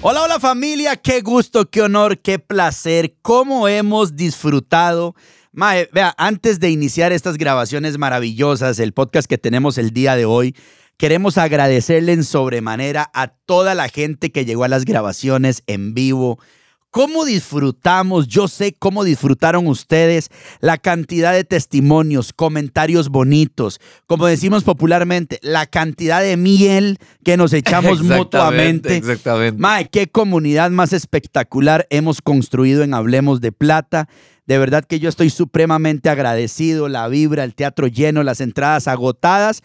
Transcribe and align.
Hola, 0.00 0.22
hola 0.22 0.38
familia, 0.38 0.96
qué 0.96 1.20
gusto, 1.22 1.68
qué 1.68 1.82
honor, 1.82 2.18
qué 2.18 2.38
placer, 2.38 3.14
cómo 3.22 3.66
hemos 3.66 4.14
disfrutado 4.14 5.14
Mae, 5.58 5.88
vea, 5.92 6.14
antes 6.18 6.60
de 6.60 6.70
iniciar 6.70 7.10
estas 7.10 7.36
grabaciones 7.36 7.98
maravillosas, 7.98 8.78
el 8.78 8.92
podcast 8.92 9.28
que 9.28 9.38
tenemos 9.38 9.76
el 9.76 9.90
día 9.90 10.14
de 10.14 10.24
hoy, 10.24 10.54
queremos 10.98 11.36
agradecerle 11.36 12.12
en 12.12 12.22
sobremanera 12.22 13.10
a 13.12 13.26
toda 13.26 13.74
la 13.74 13.88
gente 13.88 14.30
que 14.30 14.44
llegó 14.44 14.62
a 14.62 14.68
las 14.68 14.84
grabaciones 14.84 15.64
en 15.66 15.94
vivo. 15.94 16.38
¿Cómo 16.90 17.26
disfrutamos? 17.26 18.28
Yo 18.28 18.48
sé 18.48 18.74
cómo 18.78 19.04
disfrutaron 19.04 19.66
ustedes 19.66 20.30
la 20.60 20.78
cantidad 20.78 21.34
de 21.34 21.44
testimonios, 21.44 22.32
comentarios 22.32 23.10
bonitos, 23.10 23.78
como 24.06 24.26
decimos 24.26 24.64
popularmente, 24.64 25.38
la 25.42 25.66
cantidad 25.66 26.22
de 26.22 26.38
miel 26.38 26.98
que 27.24 27.36
nos 27.36 27.52
echamos 27.52 28.02
mutuamente. 28.02 28.96
Exactamente. 28.96 29.60
Mae, 29.60 29.88
qué 29.90 30.08
comunidad 30.08 30.70
más 30.70 30.94
espectacular 30.94 31.86
hemos 31.90 32.22
construido 32.22 32.82
en 32.82 32.94
Hablemos 32.94 33.42
de 33.42 33.52
Plata. 33.52 34.08
De 34.46 34.56
verdad 34.56 34.82
que 34.82 34.98
yo 34.98 35.10
estoy 35.10 35.28
supremamente 35.28 36.08
agradecido. 36.08 36.88
La 36.88 37.06
vibra, 37.08 37.44
el 37.44 37.54
teatro 37.54 37.86
lleno, 37.86 38.22
las 38.22 38.40
entradas 38.40 38.88
agotadas. 38.88 39.62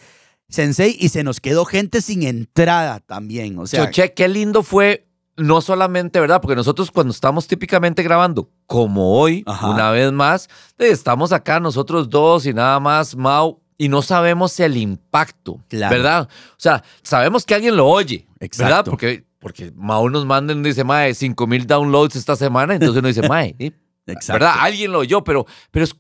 Sensei, 0.50 0.98
y 1.00 1.08
se 1.10 1.24
nos 1.24 1.40
quedó 1.40 1.64
gente 1.64 2.02
sin 2.02 2.24
entrada 2.24 3.00
también. 3.00 3.58
O 3.58 3.66
sea, 3.66 3.86
Choche, 3.86 4.14
qué 4.14 4.28
lindo 4.28 4.62
fue, 4.62 5.08
no 5.36 5.62
solamente, 5.62 6.20
¿verdad? 6.20 6.42
Porque 6.42 6.56
nosotros 6.56 6.92
cuando 6.92 7.12
estamos 7.12 7.48
típicamente 7.48 8.04
grabando, 8.04 8.50
como 8.68 9.20
hoy, 9.20 9.44
una 9.64 9.92
vez 9.92 10.12
más, 10.12 10.50
eh, 10.78 10.90
estamos 10.90 11.32
acá 11.32 11.60
nosotros 11.60 12.10
dos 12.10 12.46
y 12.46 12.54
nada 12.54 12.80
más, 12.80 13.16
Mau, 13.16 13.60
y 13.78 13.90
no 13.90 14.02
sabemos 14.02 14.60
el 14.60 14.78
impacto, 14.78 15.60
¿verdad? 15.70 16.30
O 16.52 16.60
sea, 16.60 16.84
sabemos 17.02 17.46
que 17.46 17.56
alguien 17.56 17.76
lo 17.76 17.88
oye, 17.88 18.28
¿verdad? 18.58 18.86
Porque, 18.86 19.26
porque 19.40 19.72
Mau 19.76 20.10
nos 20.10 20.26
manda 20.26 20.54
y 20.54 20.56
nos 20.56 20.66
dice, 20.66 20.84
Mae, 20.84 21.14
5 21.14 21.48
mil 21.48 21.66
downloads 21.66 22.16
esta 22.16 22.36
semana, 22.36 22.76
entonces 22.76 22.98
uno 22.98 23.08
dice, 23.08 23.28
Mae, 23.28 23.56
¿verdad? 24.06 24.54
Alguien 24.60 24.92
lo 24.92 25.00
oyó, 25.00 25.24
pero, 25.24 25.46
pero 25.72 25.86
es, 25.86 25.96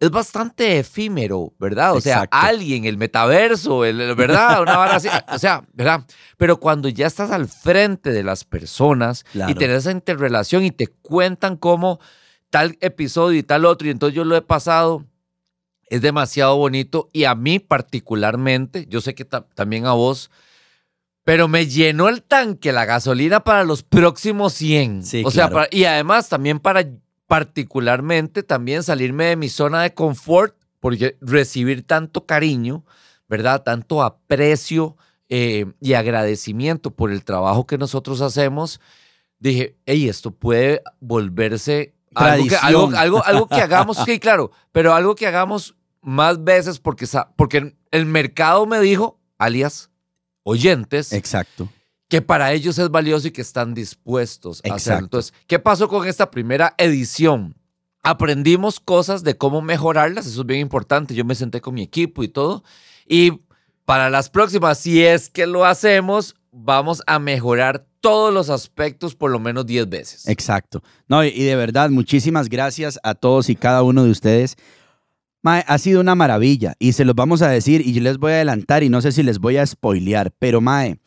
es 0.00 0.10
bastante 0.10 0.78
efímero, 0.78 1.54
¿verdad? 1.58 1.94
O 1.94 2.00
sea, 2.00 2.26
alguien, 2.30 2.84
el 2.84 2.98
metaverso, 2.98 3.84
el, 3.84 4.14
¿verdad? 4.14 4.62
Una 4.62 4.76
vara 4.76 4.96
así, 4.96 5.08
o 5.32 5.38
sea, 5.38 5.64
¿verdad? 5.72 6.04
Pero 6.36 6.58
cuando 6.58 6.88
ya 6.88 7.06
estás 7.06 7.30
al 7.30 7.48
frente 7.48 8.10
de 8.10 8.22
las 8.22 8.44
personas 8.44 9.24
y 9.32 9.54
tenés 9.54 9.78
esa 9.78 9.92
interrelación 9.92 10.64
y 10.64 10.70
te 10.70 10.88
cuentan 10.88 11.56
cómo 11.56 12.00
tal 12.50 12.76
episodio 12.80 13.38
y 13.38 13.42
tal 13.42 13.64
otro, 13.64 13.88
y 13.88 13.90
entonces 13.90 14.14
yo 14.14 14.24
lo 14.24 14.36
he 14.36 14.42
pasado, 14.42 15.04
es 15.86 16.02
demasiado 16.02 16.56
bonito 16.56 17.08
y 17.12 17.24
a 17.24 17.34
mí 17.34 17.58
particularmente, 17.58 18.86
yo 18.88 19.00
sé 19.00 19.14
que 19.14 19.24
también 19.24 19.86
a 19.86 19.92
vos, 19.92 20.30
pero 21.24 21.48
me 21.48 21.66
llenó 21.66 22.08
el 22.08 22.22
tanque 22.22 22.72
la 22.72 22.84
gasolina 22.84 23.40
para 23.44 23.64
los 23.64 23.82
próximos 23.82 24.52
100. 24.52 25.04
Sí, 25.04 25.22
o 25.24 25.30
sea, 25.30 25.50
y 25.70 25.84
además 25.84 26.28
también 26.28 26.58
para 26.58 26.84
particularmente 27.26 28.42
también 28.42 28.82
salirme 28.82 29.26
de 29.26 29.36
mi 29.36 29.48
zona 29.48 29.82
de 29.82 29.94
confort, 29.94 30.56
porque 30.80 31.16
recibir 31.20 31.86
tanto 31.86 32.26
cariño, 32.26 32.84
¿verdad? 33.28 33.62
Tanto 33.62 34.02
aprecio 34.02 34.96
eh, 35.28 35.66
y 35.80 35.94
agradecimiento 35.94 36.90
por 36.90 37.10
el 37.10 37.24
trabajo 37.24 37.66
que 37.66 37.78
nosotros 37.78 38.20
hacemos, 38.20 38.80
dije, 39.38 39.76
hey, 39.86 40.08
esto 40.08 40.30
puede 40.30 40.82
volverse 41.00 41.94
algo 42.14 42.46
que, 42.46 42.56
algo, 42.56 42.90
algo, 43.24 43.48
que, 43.48 43.56
hagamos, 43.56 43.98
sí, 44.04 44.18
claro, 44.20 44.52
pero 44.70 44.94
algo 44.94 45.14
que 45.14 45.26
hagamos 45.26 45.74
más 46.00 46.44
veces 46.44 46.78
porque, 46.78 47.06
porque 47.36 47.74
el 47.90 48.06
mercado 48.06 48.66
me 48.66 48.80
dijo, 48.80 49.18
alias 49.38 49.90
oyentes. 50.42 51.12
Exacto 51.12 51.68
que 52.14 52.22
para 52.22 52.52
ellos 52.52 52.78
es 52.78 52.90
valioso 52.90 53.26
y 53.26 53.32
que 53.32 53.40
están 53.40 53.74
dispuestos 53.74 54.62
a 54.70 54.74
hacerlo. 54.74 55.06
Entonces, 55.06 55.34
¿qué 55.48 55.58
pasó 55.58 55.88
con 55.88 56.06
esta 56.06 56.30
primera 56.30 56.72
edición? 56.78 57.56
Aprendimos 58.04 58.78
cosas 58.78 59.24
de 59.24 59.36
cómo 59.36 59.62
mejorarlas, 59.62 60.24
eso 60.24 60.42
es 60.42 60.46
bien 60.46 60.60
importante. 60.60 61.16
Yo 61.16 61.24
me 61.24 61.34
senté 61.34 61.60
con 61.60 61.74
mi 61.74 61.82
equipo 61.82 62.22
y 62.22 62.28
todo. 62.28 62.62
Y 63.04 63.40
para 63.84 64.10
las 64.10 64.30
próximas, 64.30 64.78
si 64.78 65.04
es 65.04 65.28
que 65.28 65.48
lo 65.48 65.64
hacemos, 65.64 66.36
vamos 66.52 67.02
a 67.08 67.18
mejorar 67.18 67.84
todos 68.00 68.32
los 68.32 68.48
aspectos 68.48 69.16
por 69.16 69.32
lo 69.32 69.40
menos 69.40 69.66
10 69.66 69.88
veces. 69.88 70.28
Exacto. 70.28 70.84
No, 71.08 71.24
y 71.24 71.42
de 71.42 71.56
verdad, 71.56 71.90
muchísimas 71.90 72.48
gracias 72.48 73.00
a 73.02 73.16
todos 73.16 73.50
y 73.50 73.56
cada 73.56 73.82
uno 73.82 74.04
de 74.04 74.12
ustedes. 74.12 74.54
Mae, 75.42 75.64
ha 75.66 75.78
sido 75.78 76.00
una 76.00 76.14
maravilla 76.14 76.76
y 76.78 76.92
se 76.92 77.04
los 77.04 77.16
vamos 77.16 77.42
a 77.42 77.48
decir 77.48 77.84
y 77.84 77.92
yo 77.92 78.00
les 78.02 78.18
voy 78.18 78.30
a 78.30 78.36
adelantar 78.36 78.84
y 78.84 78.88
no 78.88 79.00
sé 79.00 79.10
si 79.10 79.24
les 79.24 79.40
voy 79.40 79.56
a 79.56 79.66
spoilear, 79.66 80.30
pero 80.38 80.60
Mae, 80.60 81.00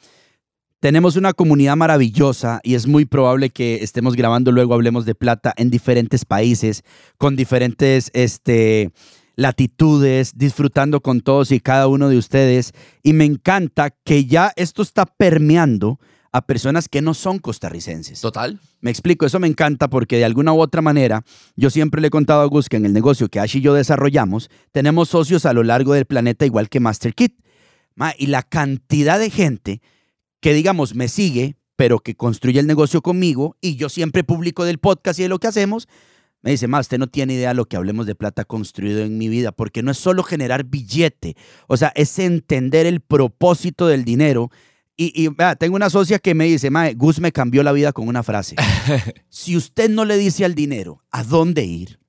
tenemos 0.80 1.16
una 1.16 1.34
comunidad 1.34 1.76
maravillosa 1.76 2.60
y 2.64 2.76
es 2.76 2.88
muy 2.88 3.06
probable 3.06 3.50
que 3.50 3.84
estemos 3.84 4.16
grabando 4.16 4.52
luego 4.52 4.74
Hablemos 4.74 5.06
de 5.06 5.16
Plata 5.16 5.54
en 5.58 5.70
diferentes 5.70 6.26
países, 6.26 6.84
con 7.18 7.36
diferentes 7.36 8.12
este, 8.14 8.92
latitudes, 9.36 10.34
disfrutando 10.36 11.02
con 11.02 11.22
todos 11.22 11.52
y 11.52 11.60
cada 11.60 11.88
uno 11.88 12.10
de 12.10 12.18
ustedes. 12.18 12.74
Y 13.02 13.14
me 13.14 13.26
encanta 13.26 13.90
que 14.04 14.26
ya 14.26 14.54
esto 14.56 14.84
está 14.84 15.06
permeando 15.06 16.00
a 16.32 16.46
personas 16.46 16.88
que 16.88 17.02
no 17.02 17.16
son 17.16 17.40
costarricenses. 17.40 18.22
Total. 18.22 18.60
Me 18.80 18.92
explico, 18.92 19.26
eso 19.26 19.40
me 19.40 19.48
encanta 19.48 19.90
porque 19.90 20.18
de 20.18 20.26
alguna 20.26 20.54
u 20.54 20.60
otra 20.60 20.84
manera, 20.84 21.24
yo 21.56 21.72
siempre 21.72 22.02
le 22.02 22.08
he 22.08 22.12
contado 22.12 22.42
a 22.42 22.46
Gus 22.46 22.70
que 22.70 22.78
en 22.78 22.86
el 22.86 22.94
negocio 22.94 23.30
que 23.30 23.40
Ash 23.40 23.58
y 23.58 23.62
yo 23.62 23.74
desarrollamos, 23.74 24.52
tenemos 24.72 25.10
socios 25.10 25.48
a 25.48 25.54
lo 25.54 25.64
largo 25.64 25.94
del 25.94 26.06
planeta 26.06 26.46
igual 26.46 26.70
que 26.70 26.80
MasterKit. 26.80 27.40
Y 28.20 28.28
la 28.28 28.44
cantidad 28.44 29.18
de 29.18 29.32
gente 29.32 29.82
que 30.48 30.54
digamos 30.54 30.96
me 30.96 31.10
sigue, 31.10 31.58
pero 31.76 32.00
que 32.00 32.16
construye 32.16 32.62
el 32.62 32.68
negocio 32.68 33.02
conmigo 33.02 33.58
y 33.60 33.76
yo 33.76 33.90
siempre 33.90 34.24
publico 34.24 34.64
del 34.64 34.78
podcast 34.78 35.20
y 35.20 35.24
de 35.24 35.28
lo 35.28 35.40
que 35.40 35.48
hacemos, 35.48 35.90
me 36.42 36.52
dice, 36.52 36.70
más, 36.70 36.86
usted 36.86 37.00
no 37.00 37.08
tiene 37.08 37.34
idea 37.34 37.50
de 37.50 37.56
lo 37.56 37.66
que 37.66 37.76
hablemos 37.76 38.06
de 38.06 38.16
plata 38.16 38.46
construido 38.46 39.04
en 39.04 39.18
mi 39.18 39.28
vida, 39.28 39.52
porque 39.52 39.84
no 39.84 39.92
es 39.92 39.98
solo 39.98 40.24
generar 40.24 40.64
billete, 40.64 41.36
o 41.68 41.76
sea, 41.76 41.92
es 41.96 42.18
entender 42.18 42.86
el 42.86 43.02
propósito 43.02 43.88
del 43.88 44.06
dinero. 44.06 44.50
Y, 44.96 45.30
tengo 45.60 45.76
una 45.76 45.90
socia 45.90 46.18
que 46.18 46.34
me 46.34 46.46
dice, 46.46 46.70
Mae, 46.70 46.94
Gus 46.94 47.20
me 47.20 47.34
cambió 47.34 47.62
la 47.62 47.74
vida 47.74 47.92
con 47.92 48.08
una 48.08 48.24
frase. 48.24 48.56
si 49.30 49.58
usted 49.58 49.90
no 49.90 50.06
le 50.06 50.16
dice 50.16 50.46
al 50.46 50.56
dinero 50.56 51.04
a 51.12 51.26
dónde 51.26 51.66
ir, 51.66 52.00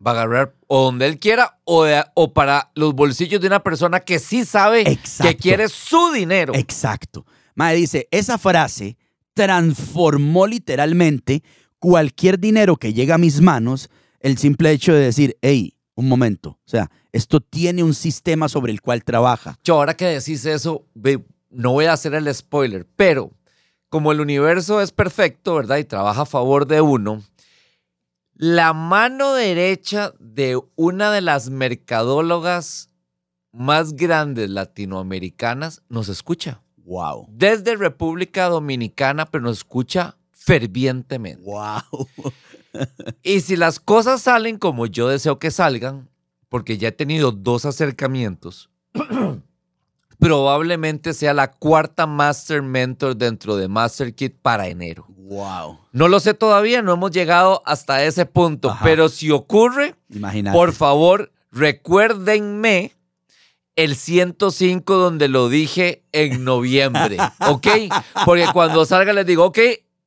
va 0.00 0.12
a 0.12 0.14
agarrar 0.14 0.54
o 0.68 0.84
donde 0.84 1.04
él 1.04 1.18
quiera 1.18 1.60
o, 1.64 1.84
o 2.14 2.32
para 2.32 2.70
los 2.76 2.94
bolsillos 2.94 3.42
de 3.42 3.46
una 3.46 3.62
persona 3.62 4.00
que 4.00 4.18
sí 4.18 4.46
sabe 4.46 4.98
que 5.20 5.36
quiere 5.36 5.68
su 5.68 6.12
dinero. 6.12 6.54
Exacto. 6.54 7.26
Mae 7.54 7.76
dice, 7.76 8.08
esa 8.10 8.38
frase 8.38 8.96
transformó 9.34 10.46
literalmente 10.46 11.42
cualquier 11.78 12.38
dinero 12.38 12.76
que 12.76 12.94
llega 12.94 13.16
a 13.16 13.18
mis 13.18 13.40
manos, 13.40 13.90
el 14.20 14.38
simple 14.38 14.70
hecho 14.70 14.94
de 14.94 15.00
decir, 15.00 15.36
hey, 15.42 15.76
un 15.94 16.08
momento, 16.08 16.50
o 16.50 16.68
sea, 16.68 16.90
esto 17.12 17.40
tiene 17.40 17.84
un 17.84 17.94
sistema 17.94 18.48
sobre 18.48 18.72
el 18.72 18.80
cual 18.80 19.04
trabaja. 19.04 19.58
Yo 19.62 19.74
ahora 19.74 19.94
que 19.94 20.06
decís 20.06 20.44
eso, 20.46 20.86
no 21.50 21.72
voy 21.72 21.84
a 21.84 21.92
hacer 21.92 22.14
el 22.14 22.32
spoiler, 22.34 22.86
pero 22.96 23.30
como 23.88 24.10
el 24.10 24.20
universo 24.20 24.80
es 24.80 24.90
perfecto, 24.90 25.54
¿verdad? 25.54 25.76
Y 25.76 25.84
trabaja 25.84 26.22
a 26.22 26.26
favor 26.26 26.66
de 26.66 26.80
uno, 26.80 27.22
La 28.36 28.72
mano 28.72 29.34
derecha 29.34 30.12
de 30.18 30.60
una 30.74 31.12
de 31.12 31.20
las 31.20 31.50
mercadólogas 31.50 32.90
más 33.52 33.92
grandes 33.94 34.50
latinoamericanas 34.50 35.82
nos 35.88 36.08
escucha. 36.08 36.63
Wow. 36.84 37.26
Desde 37.30 37.76
República 37.76 38.48
Dominicana, 38.48 39.26
pero 39.26 39.44
nos 39.44 39.58
escucha 39.58 40.16
fervientemente. 40.32 41.42
Wow. 41.44 42.08
Y 43.22 43.40
si 43.40 43.54
las 43.54 43.78
cosas 43.78 44.22
salen 44.22 44.58
como 44.58 44.86
yo 44.86 45.06
deseo 45.08 45.38
que 45.38 45.52
salgan, 45.52 46.08
porque 46.48 46.76
ya 46.76 46.88
he 46.88 46.92
tenido 46.92 47.30
dos 47.30 47.64
acercamientos, 47.66 48.68
probablemente 50.18 51.12
sea 51.14 51.34
la 51.34 51.50
cuarta 51.52 52.06
Master 52.06 52.62
Mentor 52.62 53.16
dentro 53.16 53.56
de 53.56 53.68
Master 53.68 54.14
Kit 54.14 54.36
para 54.40 54.68
enero. 54.68 55.06
Wow. 55.08 55.78
No 55.92 56.08
lo 56.08 56.20
sé 56.20 56.34
todavía, 56.34 56.82
no 56.82 56.92
hemos 56.92 57.10
llegado 57.10 57.62
hasta 57.64 58.04
ese 58.04 58.26
punto, 58.26 58.70
Ajá. 58.70 58.84
pero 58.84 59.08
si 59.08 59.30
ocurre, 59.30 59.94
Imagínate. 60.10 60.56
por 60.56 60.72
favor, 60.72 61.32
recuérdenme 61.50 62.92
el 63.76 63.96
105 63.96 64.94
donde 64.94 65.28
lo 65.28 65.48
dije 65.48 66.04
en 66.12 66.44
noviembre, 66.44 67.16
¿ok? 67.48 67.66
Porque 68.24 68.46
cuando 68.52 68.84
salga 68.84 69.12
les 69.12 69.26
digo, 69.26 69.44
ok, 69.44 69.58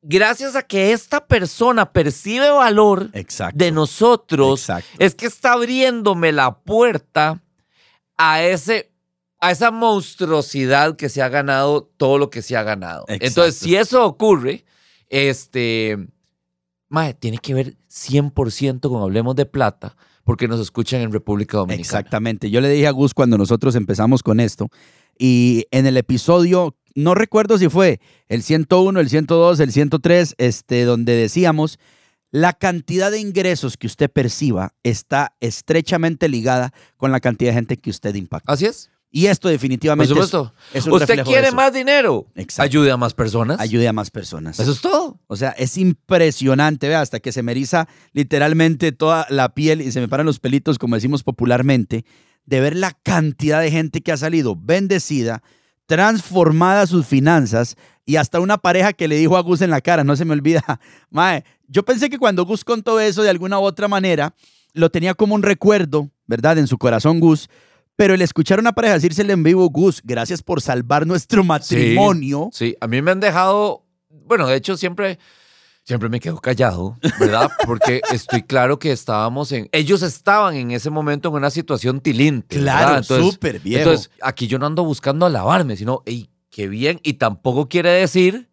gracias 0.02 0.56
a 0.56 0.64
que 0.64 0.94
esta 0.94 1.26
persona 1.26 1.92
percibe 1.92 2.50
valor 2.50 3.10
Exacto. 3.14 3.58
de 3.58 3.72
nosotros, 3.72 4.62
Exacto. 4.62 4.90
es 5.00 5.16
que 5.16 5.26
está 5.26 5.54
abriéndome 5.54 6.32
la 6.32 6.60
puerta 6.60 7.42
a 8.18 8.44
ese 8.44 8.92
a 9.40 9.52
esa 9.52 9.70
monstruosidad 9.70 10.96
que 10.96 11.10
se 11.10 11.22
ha 11.22 11.30
ganado 11.30 11.84
todo 11.98 12.18
lo 12.18 12.32
que 12.32 12.42
se 12.42 12.58
ha 12.58 12.64
ganado. 12.64 13.04
Exacto. 13.04 13.26
Entonces, 13.26 13.56
si 13.58 13.76
eso 13.76 14.04
ocurre, 14.04 14.66
este, 15.10 16.08
mae, 16.90 17.14
tiene 17.14 17.38
que 17.38 17.54
ver 17.54 17.78
100% 17.88 18.90
con 18.90 19.02
Hablemos 19.02 19.36
de 19.36 19.46
Plata, 19.46 19.96
porque 20.28 20.50
nos 20.50 20.60
escuchan 20.60 21.00
en 21.00 21.14
República 21.14 21.56
Dominicana. 21.56 21.82
Exactamente. 21.82 22.50
Yo 22.50 22.60
le 22.60 22.68
dije 22.68 22.86
a 22.86 22.92
Gus 22.92 23.14
cuando 23.14 23.38
nosotros 23.38 23.76
empezamos 23.76 24.24
con 24.24 24.42
esto, 24.42 24.68
y 25.18 25.68
en 25.72 25.86
el 25.86 25.96
episodio, 25.96 26.76
no 26.96 27.16
recuerdo 27.16 27.58
si 27.58 27.70
fue 27.70 28.02
el 28.28 28.44
101, 28.44 29.00
el 29.00 29.10
102, 29.10 29.62
el 29.62 29.72
103, 29.72 30.36
este, 30.38 30.84
donde 30.84 31.16
decíamos, 31.16 31.80
la 32.30 32.52
cantidad 32.52 33.10
de 33.10 33.22
ingresos 33.22 33.78
que 33.78 33.88
usted 33.88 34.12
perciba 34.12 34.74
está 34.84 35.34
estrechamente 35.40 36.28
ligada 36.28 36.74
con 36.98 37.14
la 37.14 37.22
cantidad 37.22 37.52
de 37.52 37.56
gente 37.56 37.78
que 37.78 37.90
usted 37.90 38.14
impacta. 38.14 38.52
Así 38.52 38.66
es. 38.66 38.92
Y 39.10 39.28
esto 39.28 39.48
definitivamente 39.48 40.04
es- 40.12 40.16
supuesto. 40.30 40.54
es, 40.74 40.86
un 40.86 40.94
Usted 40.94 41.08
reflejo 41.08 41.30
de 41.30 41.34
quiere 41.34 41.48
eso. 41.48 41.56
más 41.56 41.74
dinero. 41.74 42.28
Exacto. 42.36 42.64
Ayude 42.64 42.92
a 42.92 42.98
más 42.98 43.14
personas. 43.14 43.60
Ayude 43.60 43.88
a 43.88 43.94
más 43.94 44.12
personas. 44.12 44.60
Eso 44.60 44.72
es 44.72 44.82
todo. 44.82 45.20
O 45.28 45.36
sea, 45.38 45.52
es 45.52 45.78
impresionante, 45.78 46.88
vea, 46.90 47.02
hasta 47.02 47.20
que 47.20 47.32
se 47.32 47.42
me 47.42 47.52
eriza 47.54 47.88
literalmente 48.12 48.92
toda 48.92 49.26
la 49.30 49.54
piel 49.54 49.82
y 49.82 49.92
se 49.92 50.02
me 50.02 50.08
paran 50.08 50.26
los 50.26 50.40
pelitos, 50.40 50.78
como 50.78 50.96
decimos 50.96 51.24
popularmente, 51.24 52.04
de 52.46 52.60
ver 52.60 52.76
la 52.76 52.92
cantidad 52.92 53.62
de 53.62 53.72
gente 53.72 54.02
que 54.02 54.12
ha 54.12 54.18
salido 54.18 54.56
bendecida, 54.56 55.42
transformada 55.86 56.86
sus 56.86 57.06
finanzas 57.06 57.76
y 58.06 58.18
hasta 58.18 58.40
una 58.40 58.58
pareja 58.58 58.94
que 58.94 59.08
le 59.08 59.16
dijo 59.18 59.38
a 59.38 59.42
Gus 59.42 59.62
en 59.62 59.70
la 59.70 59.82
cara, 59.82 60.04
no 60.04 60.16
se 60.16 60.26
me 60.26 60.34
olvida, 60.34 60.64
Mae, 61.10 61.44
yo 61.68 61.84
pensé 61.84 62.10
que 62.10 62.18
cuando 62.18 62.46
Gus 62.46 62.64
contó 62.64 63.00
eso 63.00 63.24
de 63.24 63.30
alguna 63.30 63.58
u 63.60 63.64
otra 63.64 63.88
manera, 63.88 64.36
lo 64.74 64.90
tenía 64.92 65.14
como 65.14 65.34
un 65.34 65.44
recuerdo, 65.44 66.10
¿verdad? 66.28 66.58
En 66.58 66.68
su 66.68 66.78
corazón, 66.78 67.20
Gus. 67.20 67.50
Pero 67.98 68.14
el 68.14 68.22
escuchar 68.22 68.60
a 68.60 68.62
una 68.62 68.74
pareja 68.74 68.94
decírsele 68.94 69.34
en 69.34 69.42
vivo, 69.42 69.68
Gus, 69.70 70.02
gracias 70.04 70.44
por 70.44 70.62
salvar 70.62 71.08
nuestro 71.08 71.44
matrimonio. 71.44 72.50
Sí, 72.54 72.78
a 72.80 72.88
mí 72.88 73.02
me 73.02 73.10
han 73.10 73.20
dejado, 73.20 73.84
bueno, 74.10 74.46
de 74.46 74.56
hecho 74.56 74.78
siempre, 74.78 75.18
siempre 75.84 76.08
me 76.08 76.20
quedo 76.20 76.38
callado, 76.38 76.96
¿verdad? 77.20 77.50
Porque 77.66 78.02
estoy 78.14 78.44
claro 78.44 78.78
que 78.78 78.92
estábamos 78.92 79.52
en, 79.52 79.68
ellos 79.72 80.04
estaban 80.04 80.56
en 80.56 80.70
ese 80.70 80.92
momento 80.92 81.30
en 81.30 81.36
una 81.36 81.50
situación 81.50 82.00
tilinte. 82.00 82.60
Claro, 82.60 83.02
súper 83.02 83.60
viejo. 83.60 83.80
Entonces, 83.80 84.12
aquí 84.22 84.46
yo 84.46 84.60
no 84.60 84.68
ando 84.68 84.84
buscando 84.86 85.26
alabarme, 85.26 85.76
sino, 85.76 86.04
hey, 86.06 86.30
qué 86.52 86.68
bien, 86.68 87.00
y 87.02 87.14
tampoco 87.14 87.68
quiere 87.68 87.90
decir 87.90 88.48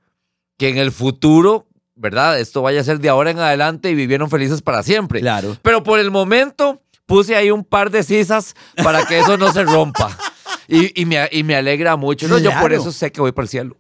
que 0.56 0.70
en 0.70 0.78
el 0.78 0.90
futuro, 0.90 1.68
¿verdad? 1.94 2.40
Esto 2.40 2.62
vaya 2.62 2.80
a 2.80 2.84
ser 2.84 2.98
de 2.98 3.10
ahora 3.10 3.30
en 3.30 3.40
adelante 3.40 3.90
y 3.90 3.94
vivieron 3.94 4.30
felices 4.30 4.62
para 4.62 4.82
siempre. 4.82 5.20
Claro. 5.20 5.58
Pero 5.60 5.82
por 5.82 5.98
el 5.98 6.10
momento 6.10 6.80
puse 7.06 7.36
ahí 7.36 7.50
un 7.50 7.64
par 7.64 7.90
de 7.90 8.02
sisas 8.02 8.54
para 8.82 9.06
que 9.06 9.18
eso 9.18 9.36
no 9.36 9.52
se 9.52 9.64
rompa. 9.64 10.16
Y, 10.66 11.02
y 11.02 11.04
me, 11.04 11.28
y 11.30 11.42
me 11.42 11.56
alegra 11.56 11.94
mucho. 11.96 12.26
No, 12.26 12.38
yo 12.38 12.50
por 12.58 12.72
eso 12.72 12.90
sé 12.90 13.12
que 13.12 13.20
voy 13.20 13.32
para 13.32 13.44
el 13.44 13.48
cielo. 13.50 13.76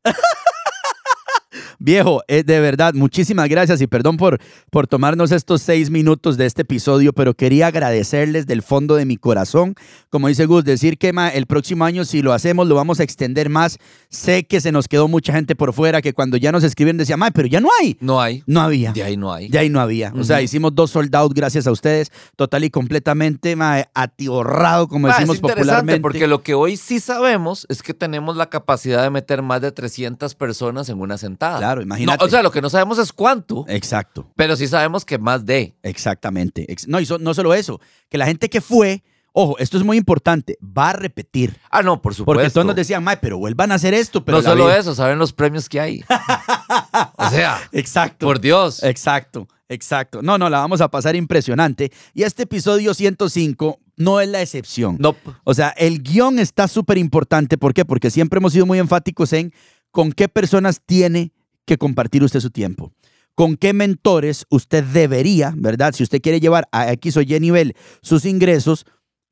Viejo, 1.84 2.22
eh, 2.28 2.42
de 2.44 2.60
verdad, 2.60 2.94
muchísimas 2.94 3.46
gracias 3.46 3.78
y 3.82 3.86
perdón 3.86 4.16
por, 4.16 4.40
por 4.70 4.86
tomarnos 4.86 5.32
estos 5.32 5.60
seis 5.60 5.90
minutos 5.90 6.38
de 6.38 6.46
este 6.46 6.62
episodio, 6.62 7.12
pero 7.12 7.34
quería 7.34 7.66
agradecerles 7.66 8.46
del 8.46 8.62
fondo 8.62 8.94
de 8.94 9.04
mi 9.04 9.18
corazón. 9.18 9.74
Como 10.08 10.28
dice 10.28 10.46
Gus, 10.46 10.64
decir 10.64 10.96
que 10.96 11.12
ma, 11.12 11.28
el 11.28 11.44
próximo 11.44 11.84
año, 11.84 12.06
si 12.06 12.22
lo 12.22 12.32
hacemos, 12.32 12.68
lo 12.68 12.74
vamos 12.74 13.00
a 13.00 13.02
extender 13.02 13.50
más. 13.50 13.76
Sé 14.08 14.46
que 14.46 14.62
se 14.62 14.72
nos 14.72 14.88
quedó 14.88 15.08
mucha 15.08 15.34
gente 15.34 15.56
por 15.56 15.74
fuera 15.74 16.00
que 16.00 16.14
cuando 16.14 16.38
ya 16.38 16.52
nos 16.52 16.64
escribieron 16.64 16.96
decía, 16.96 17.18
ma, 17.18 17.30
pero 17.32 17.48
ya 17.48 17.60
no 17.60 17.68
hay. 17.78 17.98
No 18.00 18.18
hay. 18.18 18.42
No 18.46 18.62
había. 18.62 18.92
De 18.92 19.02
ahí 19.02 19.18
no 19.18 19.30
hay. 19.30 19.50
Ya 19.50 19.60
ahí 19.60 19.68
no 19.68 19.78
había. 19.78 20.10
O 20.16 20.24
sea, 20.24 20.40
hicimos 20.40 20.74
dos 20.74 20.90
sold 20.90 21.14
out 21.14 21.34
gracias 21.34 21.66
a 21.66 21.70
ustedes, 21.70 22.10
total 22.34 22.64
y 22.64 22.70
completamente 22.70 23.56
ma, 23.56 23.84
atiborrado, 23.92 24.88
como 24.88 25.08
decimos 25.08 25.36
es 25.36 25.42
interesante 25.42 25.60
popularmente. 25.60 26.00
porque 26.00 26.28
lo 26.28 26.42
que 26.42 26.54
hoy 26.54 26.78
sí 26.78 26.98
sabemos 26.98 27.66
es 27.68 27.82
que 27.82 27.92
tenemos 27.92 28.38
la 28.38 28.48
capacidad 28.48 29.02
de 29.02 29.10
meter 29.10 29.42
más 29.42 29.60
de 29.60 29.70
300 29.70 30.34
personas 30.34 30.88
en 30.88 30.98
una 30.98 31.18
sentada. 31.18 31.58
Claro, 31.58 31.73
imagínate. 31.82 32.18
No, 32.18 32.26
o 32.26 32.28
sea, 32.30 32.42
lo 32.42 32.50
que 32.50 32.60
no 32.62 32.70
sabemos 32.70 32.98
es 32.98 33.12
cuánto, 33.12 33.64
Exacto. 33.68 34.30
pero 34.36 34.56
sí 34.56 34.66
sabemos 34.66 35.04
que 35.04 35.18
más 35.18 35.44
de. 35.46 35.74
Exactamente. 35.82 36.70
Ex- 36.72 36.88
No, 36.88 37.00
y 37.00 37.06
so- 37.06 37.18
no 37.18 37.34
solo 37.34 37.54
eso, 37.54 37.80
que 38.08 38.18
la 38.18 38.26
gente 38.26 38.48
que 38.48 38.60
fue, 38.60 39.02
ojo, 39.32 39.58
esto 39.58 39.76
es 39.76 39.84
muy 39.84 39.96
importante, 39.96 40.56
va 40.62 40.90
a 40.90 40.92
repetir. 40.92 41.56
Ah, 41.70 41.82
no, 41.82 42.00
por 42.02 42.14
supuesto. 42.14 42.40
Porque 42.40 42.50
todos 42.52 42.66
nos 42.66 42.76
decían, 42.76 43.02
Mae, 43.02 43.16
pero 43.16 43.38
vuelvan 43.38 43.72
a 43.72 43.76
hacer 43.76 43.94
esto. 43.94 44.24
Pero 44.24 44.38
no 44.38 44.44
solo 44.44 44.66
vida-". 44.66 44.78
eso, 44.78 44.94
saben 44.94 45.18
los 45.18 45.32
premios 45.32 45.68
que 45.68 45.80
hay. 45.80 46.04
o 47.16 47.30
sea, 47.30 47.60
Exacto. 47.72 48.26
por 48.26 48.40
Dios. 48.40 48.82
Exacto, 48.82 49.48
exacto. 49.68 50.22
No, 50.22 50.38
no, 50.38 50.48
la 50.50 50.58
vamos 50.58 50.80
a 50.80 50.88
pasar 50.90 51.16
impresionante. 51.16 51.90
Y 52.14 52.22
este 52.22 52.44
episodio 52.44 52.94
105 52.94 53.80
no 53.96 54.20
es 54.20 54.28
la 54.28 54.42
excepción. 54.42 54.96
No, 54.98 55.14
O 55.44 55.54
sea, 55.54 55.68
el 55.70 56.02
guion 56.02 56.38
está 56.38 56.68
súper 56.68 56.98
importante. 56.98 57.58
¿Por 57.58 57.74
qué? 57.74 57.84
Porque 57.84 58.10
siempre 58.10 58.38
hemos 58.38 58.52
sido 58.52 58.66
muy 58.66 58.78
enfáticos 58.78 59.32
en 59.32 59.52
con 59.90 60.12
qué 60.12 60.28
personas 60.28 60.80
tiene 60.84 61.32
que 61.66 61.78
compartir 61.78 62.22
usted 62.22 62.40
su 62.40 62.50
tiempo. 62.50 62.92
Con 63.34 63.56
qué 63.56 63.72
mentores 63.72 64.46
usted 64.48 64.84
debería, 64.84 65.54
¿verdad? 65.56 65.92
Si 65.92 66.02
usted 66.02 66.20
quiere 66.20 66.40
llevar 66.40 66.68
a 66.70 66.92
X 66.92 67.16
o 67.16 67.22
Y 67.22 67.38
nivel 67.40 67.74
sus 68.00 68.24
ingresos, 68.24 68.86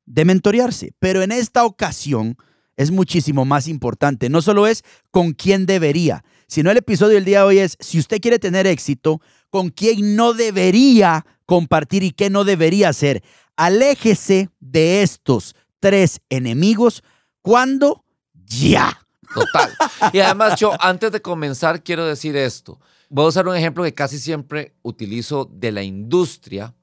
de 0.07 0.25
mentorearse. 0.25 0.93
Pero 0.99 1.23
en 1.23 1.33
esta 1.33 1.65
ocasión 1.65 2.37
es 2.77 2.91
muchísimo 2.91 3.45
más 3.45 3.69
importante. 3.69 4.29
No 4.29 4.43
solo 4.43 4.67
es 4.67 4.83
con 5.11 5.33
quién 5.33 5.67
debería, 5.67 6.25
sino 6.47 6.71
el 6.71 6.79
episodio 6.79 7.15
del 7.15 7.25
día 7.25 7.41
de 7.41 7.45
hoy 7.45 7.59
es 7.59 7.77
si 7.81 7.99
usted 7.99 8.21
quiere 8.21 8.39
tener 8.39 8.67
éxito, 8.67 9.21
con 9.51 9.71
quién 9.71 10.17
no 10.17 10.33
debería 10.33 11.27
compartir 11.47 12.03
y 12.03 12.13
qué 12.13 12.31
no 12.31 12.45
debería 12.45 12.89
hacer. 12.89 13.23
Aléjese 13.57 14.49
de 14.61 15.03
estos 15.03 15.55
tres 15.81 16.21
enemigos 16.31 17.03
cuando 17.43 18.05
ya. 18.35 18.99
Total. 19.35 19.71
Y 20.13 20.21
además, 20.21 20.59
yo 20.59 20.73
antes 20.81 21.13
de 21.13 21.23
comenzar 21.23 21.83
quiero 21.83 22.05
decir 22.07 22.37
esto. 22.37 22.81
Voy 23.09 23.27
a 23.27 23.29
usar 23.29 23.47
un 23.47 23.57
ejemplo 23.57 23.85
que 23.85 23.95
casi 23.95 24.19
siempre 24.19 24.75
utilizo 24.83 25.51
de 25.53 25.73
la 25.73 25.83
industria, 25.83 26.75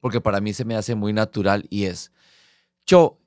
porque 0.00 0.20
para 0.20 0.40
mí 0.40 0.52
se 0.52 0.64
me 0.64 0.76
hace 0.76 0.94
muy 0.94 1.12
natural 1.12 1.66
y 1.70 1.84
es, 1.84 2.12
yo, 2.86 3.18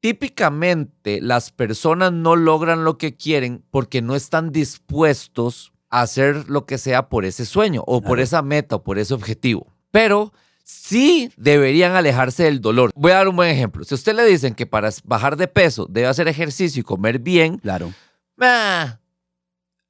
típicamente 0.00 1.20
las 1.20 1.50
personas 1.50 2.12
no 2.12 2.36
logran 2.36 2.84
lo 2.84 2.98
que 2.98 3.16
quieren 3.16 3.64
porque 3.70 4.00
no 4.00 4.14
están 4.14 4.52
dispuestos 4.52 5.72
a 5.90 6.02
hacer 6.02 6.48
lo 6.48 6.66
que 6.66 6.78
sea 6.78 7.08
por 7.08 7.24
ese 7.24 7.44
sueño 7.44 7.82
o 7.86 8.00
por 8.00 8.20
esa 8.20 8.42
meta 8.42 8.76
o 8.76 8.82
por 8.82 8.98
ese 8.98 9.14
objetivo. 9.14 9.66
Pero 9.90 10.32
sí 10.68 11.32
deberían 11.36 11.92
alejarse 11.96 12.44
del 12.44 12.60
dolor. 12.60 12.90
Voy 12.94 13.12
a 13.12 13.16
dar 13.16 13.28
un 13.28 13.36
buen 13.36 13.48
ejemplo. 13.50 13.84
Si 13.84 13.94
a 13.94 13.96
usted 13.96 14.14
le 14.14 14.24
dicen 14.26 14.54
que 14.54 14.66
para 14.66 14.90
bajar 15.04 15.36
de 15.36 15.48
peso 15.48 15.86
debe 15.88 16.06
hacer 16.06 16.28
ejercicio 16.28 16.80
y 16.80 16.84
comer 16.84 17.18
bien, 17.18 17.58
Claro, 17.58 17.92
ah, 18.40 18.98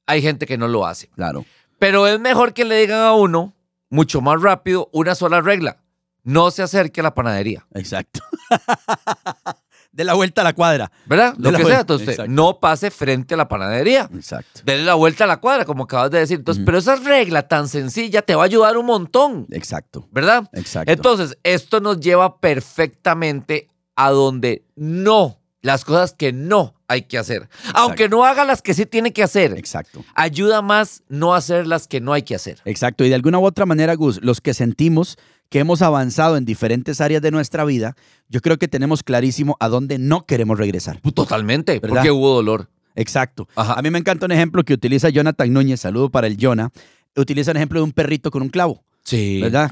hay 0.07 0.23
gente 0.23 0.47
que 0.47 0.57
no 0.57 0.69
lo 0.69 0.87
hace. 0.87 1.09
claro. 1.09 1.45
Pero 1.79 2.07
es 2.09 2.19
mejor 2.19 2.55
que 2.55 2.65
le 2.65 2.77
digan 2.81 3.01
a 3.03 3.13
uno, 3.13 3.53
mucho 3.89 4.21
más 4.21 4.41
rápido, 4.43 4.89
una 4.93 5.15
sola 5.15 5.41
regla. 5.41 5.79
No 6.25 6.51
se 6.51 6.63
acerque 6.63 7.01
a 7.01 7.05
la 7.05 7.15
panadería. 7.15 7.67
Exacto. 7.75 8.21
de 9.99 10.05
la 10.05 10.15
vuelta 10.15 10.43
a 10.43 10.45
la 10.45 10.53
cuadra. 10.53 10.93
¿Verdad? 11.07 11.35
De 11.37 11.51
Lo 11.51 11.59
que 11.59 11.65
sea. 11.65 11.81
Entonces, 11.81 12.11
exacto. 12.11 12.31
no 12.31 12.61
pase 12.61 12.93
frente 12.93 13.35
a 13.35 13.37
la 13.37 13.49
panadería. 13.49 14.09
Exacto. 14.15 14.61
Dele 14.65 14.85
la 14.85 14.95
vuelta 14.95 15.25
a 15.25 15.27
la 15.27 15.39
cuadra, 15.39 15.65
como 15.65 15.85
acabas 15.85 16.13
de 16.13 16.21
decir. 16.21 16.39
Entonces, 16.39 16.63
pero 16.65 16.79
esa 16.79 16.95
regla 16.95 17.49
tan 17.49 17.69
sencilla 17.69 18.23
te 18.23 18.37
va 18.37 18.43
a 18.43 18.45
ayudar 18.45 18.79
un 18.79 18.87
montón. 18.87 19.49
Exacto. 19.51 20.07
¿Verdad? 20.13 20.49
Exacto. 20.53 20.93
Entonces, 20.93 21.37
esto 21.43 21.81
nos 21.81 21.99
lleva 21.99 22.39
perfectamente 22.39 23.67
a 23.97 24.11
donde 24.11 24.65
no 24.77 25.41
las 25.63 25.85
cosas 25.85 26.13
que 26.13 26.33
no 26.33 26.77
hay 26.87 27.03
que 27.03 27.19
hacer. 27.19 27.49
Aunque 27.75 28.09
no 28.09 28.25
haga 28.25 28.45
las 28.45 28.63
que 28.63 28.75
sí 28.75 28.87
tiene 28.87 29.13
que 29.13 29.25
hacer. 29.25 29.59
Exacto. 29.59 30.05
Ayuda 30.15 30.63
más 30.63 31.03
no 31.09 31.35
hacer 31.35 31.67
las 31.67 31.89
que 31.89 32.01
no 32.01 32.13
hay 32.13 32.23
que 32.23 32.37
hacer. 32.37 32.61
Exacto. 32.67 33.05
Y 33.05 33.09
de 33.09 33.17
alguna 33.17 33.41
u 33.41 33.45
otra 33.45 33.67
manera, 33.67 33.95
Gus, 33.97 34.21
los 34.23 34.41
que 34.41 34.55
sentimos 34.55 35.19
que 35.49 35.59
hemos 35.61 35.83
avanzado 35.83 36.37
en 36.37 36.45
diferentes 36.45 37.01
áreas 37.01 37.23
de 37.23 37.31
nuestra 37.31 37.65
vida, 37.65 37.97
yo 38.29 38.41
creo 38.41 38.59
que 38.59 38.69
tenemos 38.69 39.03
clarísimo 39.03 39.57
a 39.61 39.69
dónde 39.69 39.99
no 39.99 40.27
queremos 40.27 40.59
regresar. 40.59 41.01
Totalmente, 41.15 41.79
¿Verdad? 41.81 41.89
porque 41.97 42.11
hubo 42.11 42.35
dolor. 42.35 42.69
Exacto. 42.95 43.49
Ajá. 43.55 43.75
A 43.75 43.83
mí 43.83 43.91
me 43.91 43.99
encanta 43.99 44.27
un 44.27 44.33
ejemplo 44.33 44.65
que 44.65 44.75
utiliza 44.75 45.09
Jonathan 45.09 45.53
Núñez, 45.53 45.81
saludo 45.81 46.11
para 46.11 46.27
el 46.27 46.37
Jonah, 46.41 46.71
utiliza 47.17 47.53
un 47.53 47.57
ejemplo 47.57 47.81
de 47.81 47.85
un 47.85 47.93
perrito 47.93 48.31
con 48.31 48.43
un 48.43 48.49
clavo, 48.49 48.83
Sí. 49.05 49.41
¿verdad? 49.41 49.71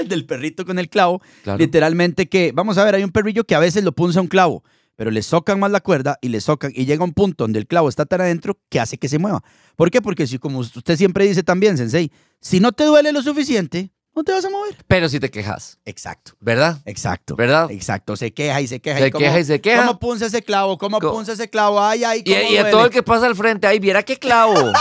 el 0.00 0.08
del 0.08 0.26
perrito 0.26 0.64
con 0.64 0.78
el 0.78 0.88
clavo, 0.88 1.20
Claro. 1.42 1.58
literalmente 1.58 2.28
que, 2.28 2.52
vamos 2.54 2.78
a 2.78 2.84
ver, 2.84 2.94
hay 2.96 3.04
un 3.04 3.10
perrillo 3.10 3.44
que 3.44 3.54
a 3.54 3.58
veces 3.58 3.82
lo 3.82 3.92
punza 3.92 4.20
un 4.20 4.28
clavo, 4.28 4.62
pero 4.94 5.10
le 5.10 5.22
socan 5.22 5.58
más 5.58 5.70
la 5.70 5.80
cuerda 5.80 6.18
y 6.22 6.28
le 6.28 6.40
socan 6.40 6.70
y 6.74 6.84
llega 6.84 7.02
un 7.04 7.12
punto 7.12 7.44
donde 7.44 7.58
el 7.58 7.66
clavo 7.66 7.88
está 7.88 8.06
tan 8.06 8.20
adentro 8.20 8.58
que 8.68 8.78
hace 8.80 8.98
que 8.98 9.08
se 9.08 9.18
mueva. 9.18 9.42
¿Por 9.74 9.90
qué? 9.90 10.00
Porque 10.00 10.26
si, 10.26 10.38
como 10.38 10.60
usted 10.60 10.96
siempre 10.96 11.26
dice 11.26 11.42
también, 11.42 11.76
Sensei, 11.76 12.12
si 12.40 12.60
no 12.60 12.72
te 12.72 12.84
duele 12.84 13.12
lo 13.12 13.22
suficiente, 13.22 13.90
no 14.16 14.24
te 14.24 14.32
vas 14.32 14.44
a 14.44 14.50
mover. 14.50 14.74
Pero 14.88 15.08
si 15.08 15.20
te 15.20 15.30
quejas, 15.30 15.78
Exacto. 15.84 16.32
¿verdad? 16.40 16.78
Exacto. 16.86 17.36
¿Verdad? 17.36 17.70
Exacto. 17.70 18.16
Se 18.16 18.32
queja 18.32 18.60
y 18.62 18.66
se 18.66 18.80
queja. 18.80 18.98
Se 18.98 19.06
y 19.08 19.10
cómo- 19.10 19.24
queja 19.24 19.38
y 19.38 19.44
se 19.44 19.60
queja. 19.60 19.86
¿Cómo 19.86 19.98
punza 20.00 20.26
ese 20.26 20.42
clavo? 20.42 20.78
¿Cómo 20.78 20.98
punza 20.98 21.32
ese 21.34 21.48
clavo? 21.50 21.80
Ay, 21.80 22.02
ay, 22.02 22.22
Y, 22.24 22.30
cómo 22.34 22.50
y 22.50 22.56
a 22.56 22.60
duele. 22.62 22.70
todo 22.70 22.84
el 22.86 22.90
que 22.90 23.02
pasa 23.02 23.26
al 23.26 23.36
frente, 23.36 23.66
ay, 23.66 23.78
viera 23.78 24.02
qué 24.02 24.16
clavo. 24.18 24.72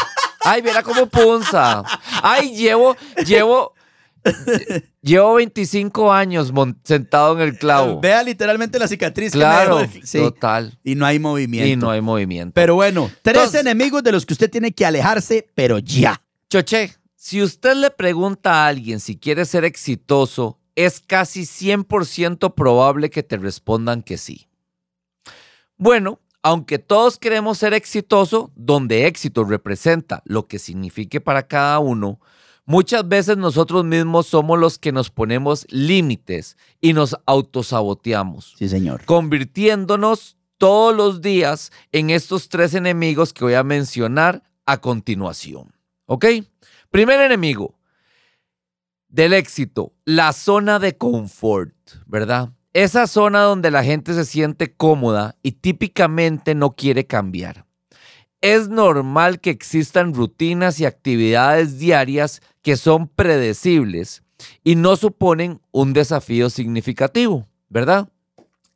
Ay, 0.41 0.61
viera 0.61 0.81
cómo 0.83 1.07
punza. 1.07 1.83
Ay, 2.23 2.55
llevo, 2.55 2.95
llevo, 3.25 3.73
llevo 5.01 5.33
25 5.35 6.11
años 6.13 6.51
sentado 6.83 7.33
en 7.35 7.41
el 7.49 7.57
clavo. 7.57 7.99
Vea 7.99 8.23
literalmente 8.23 8.79
la 8.79 8.87
cicatriz 8.87 9.31
Claro, 9.33 9.77
que 9.79 9.87
me 9.87 9.93
dejó. 9.93 10.05
Sí. 10.07 10.17
total. 10.19 10.79
Y 10.83 10.95
no 10.95 11.05
hay 11.05 11.19
movimiento. 11.19 11.67
Y 11.67 11.75
no 11.75 11.89
hay 11.91 12.01
movimiento. 12.01 12.53
Pero 12.53 12.75
bueno, 12.75 13.09
tres 13.21 13.35
Entonces- 13.37 13.61
enemigos 13.61 14.03
de 14.03 14.11
los 14.11 14.25
que 14.25 14.33
usted 14.33 14.49
tiene 14.49 14.71
que 14.71 14.85
alejarse, 14.85 15.47
pero 15.55 15.79
ya. 15.79 16.21
Choche, 16.49 16.93
si 17.25 17.41
usted 17.41 17.75
le 17.75 17.89
pregunta 17.89 18.53
a 18.53 18.67
alguien 18.67 18.99
si 18.99 19.17
quiere 19.17 19.45
ser 19.45 19.65
exitoso, 19.65 20.59
es 20.75 20.99
casi 20.99 21.41
100% 21.41 22.53
probable 22.53 23.09
que 23.09 23.23
te 23.23 23.37
respondan 23.37 24.03
que 24.03 24.19
sí. 24.19 24.47
Bueno, 25.75 26.19
aunque 26.43 26.77
todos 26.77 27.17
queremos 27.17 27.57
ser 27.57 27.73
exitoso, 27.73 28.51
donde 28.55 29.07
éxito 29.07 29.43
representa 29.43 30.21
lo 30.25 30.47
que 30.47 30.59
signifique 30.59 31.19
para 31.19 31.47
cada 31.47 31.79
uno, 31.79 32.19
muchas 32.63 33.07
veces 33.07 33.37
nosotros 33.37 33.83
mismos 33.83 34.27
somos 34.27 34.59
los 34.59 34.77
que 34.77 34.91
nos 34.91 35.09
ponemos 35.09 35.65
límites 35.71 36.57
y 36.79 36.93
nos 36.93 37.17
autosaboteamos 37.25 38.53
Sí, 38.55 38.69
señor. 38.69 39.03
convirtiéndonos 39.05 40.37
todos 40.59 40.95
los 40.95 41.21
días 41.21 41.71
en 41.91 42.11
estos 42.11 42.49
tres 42.49 42.75
enemigos 42.75 43.33
que 43.33 43.45
voy 43.45 43.55
a 43.55 43.63
mencionar 43.63 44.43
a 44.67 44.79
continuación. 44.79 45.73
¿Ok? 46.05 46.25
Primer 46.95 47.19
enemigo 47.19 47.77
del 49.09 49.33
éxito, 49.33 49.91
la 50.05 50.31
zona 50.31 50.79
de 50.79 50.95
confort, 50.95 51.75
¿verdad? 52.05 52.53
Esa 52.71 53.05
zona 53.07 53.41
donde 53.41 53.69
la 53.69 53.83
gente 53.83 54.13
se 54.13 54.23
siente 54.23 54.73
cómoda 54.73 55.35
y 55.43 55.51
típicamente 55.51 56.55
no 56.55 56.77
quiere 56.77 57.05
cambiar. 57.05 57.65
Es 58.39 58.69
normal 58.69 59.41
que 59.41 59.49
existan 59.49 60.13
rutinas 60.13 60.79
y 60.79 60.85
actividades 60.85 61.79
diarias 61.79 62.41
que 62.61 62.77
son 62.77 63.09
predecibles 63.09 64.23
y 64.63 64.75
no 64.75 64.95
suponen 64.95 65.59
un 65.73 65.91
desafío 65.91 66.49
significativo, 66.49 67.45
¿verdad? 67.67 68.07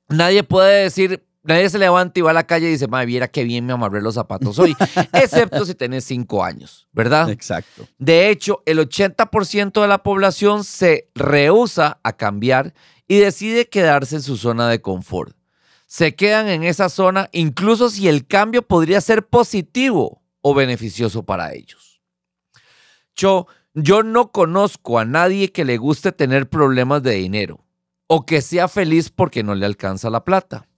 Nadie 0.10 0.44
puede 0.44 0.84
decir, 0.84 1.26
nadie 1.44 1.70
se 1.70 1.80
levanta 1.80 2.20
y 2.20 2.22
va 2.22 2.32
a 2.32 2.34
la 2.34 2.46
calle 2.46 2.68
y 2.68 2.72
dice, 2.72 2.88
madre, 2.88 3.06
viera 3.06 3.28
qué 3.28 3.44
bien 3.44 3.66
me 3.66 3.74
amarré 3.74 4.02
los 4.02 4.16
zapatos 4.16 4.60
hoy, 4.60 4.76
excepto 5.14 5.66
si 5.66 5.76
tenés 5.76 6.04
cinco 6.06 6.44
años, 6.44 6.88
¿verdad? 6.92 7.30
Exacto. 7.30 7.88
De 7.98 8.30
hecho, 8.30 8.62
el 8.66 8.80
80% 8.80 9.82
de 9.82 9.88
la 9.88 10.04
población 10.04 10.64
se 10.64 11.10
rehúsa 11.16 12.00
a 12.04 12.14
cambiar 12.14 12.74
y 13.08 13.18
decide 13.18 13.70
quedarse 13.70 14.18
en 14.18 14.22
su 14.22 14.38
zona 14.38 14.70
de 14.70 14.82
confort. 14.82 15.36
Se 15.88 16.16
quedan 16.16 16.48
en 16.48 16.64
esa 16.64 16.88
zona 16.88 17.30
incluso 17.32 17.90
si 17.90 18.08
el 18.08 18.28
cambio 18.28 18.62
podría 18.62 19.02
ser 19.02 19.26
positivo 19.26 20.22
o 20.42 20.54
beneficioso 20.54 21.24
para 21.24 21.54
ellos. 21.54 22.02
Yo, 23.16 23.48
yo 23.74 24.04
no 24.04 24.32
conozco 24.32 25.00
a 25.00 25.06
nadie 25.06 25.52
que 25.52 25.66
le 25.66 25.78
guste 25.78 26.12
tener 26.12 26.48
problemas 26.48 27.02
de 27.02 27.16
dinero 27.16 27.66
o 28.06 28.26
que 28.26 28.42
sea 28.42 28.68
feliz 28.68 29.10
porque 29.10 29.44
no 29.44 29.56
le 29.56 29.66
alcanza 29.66 30.10
la 30.10 30.24
plata. 30.24 30.69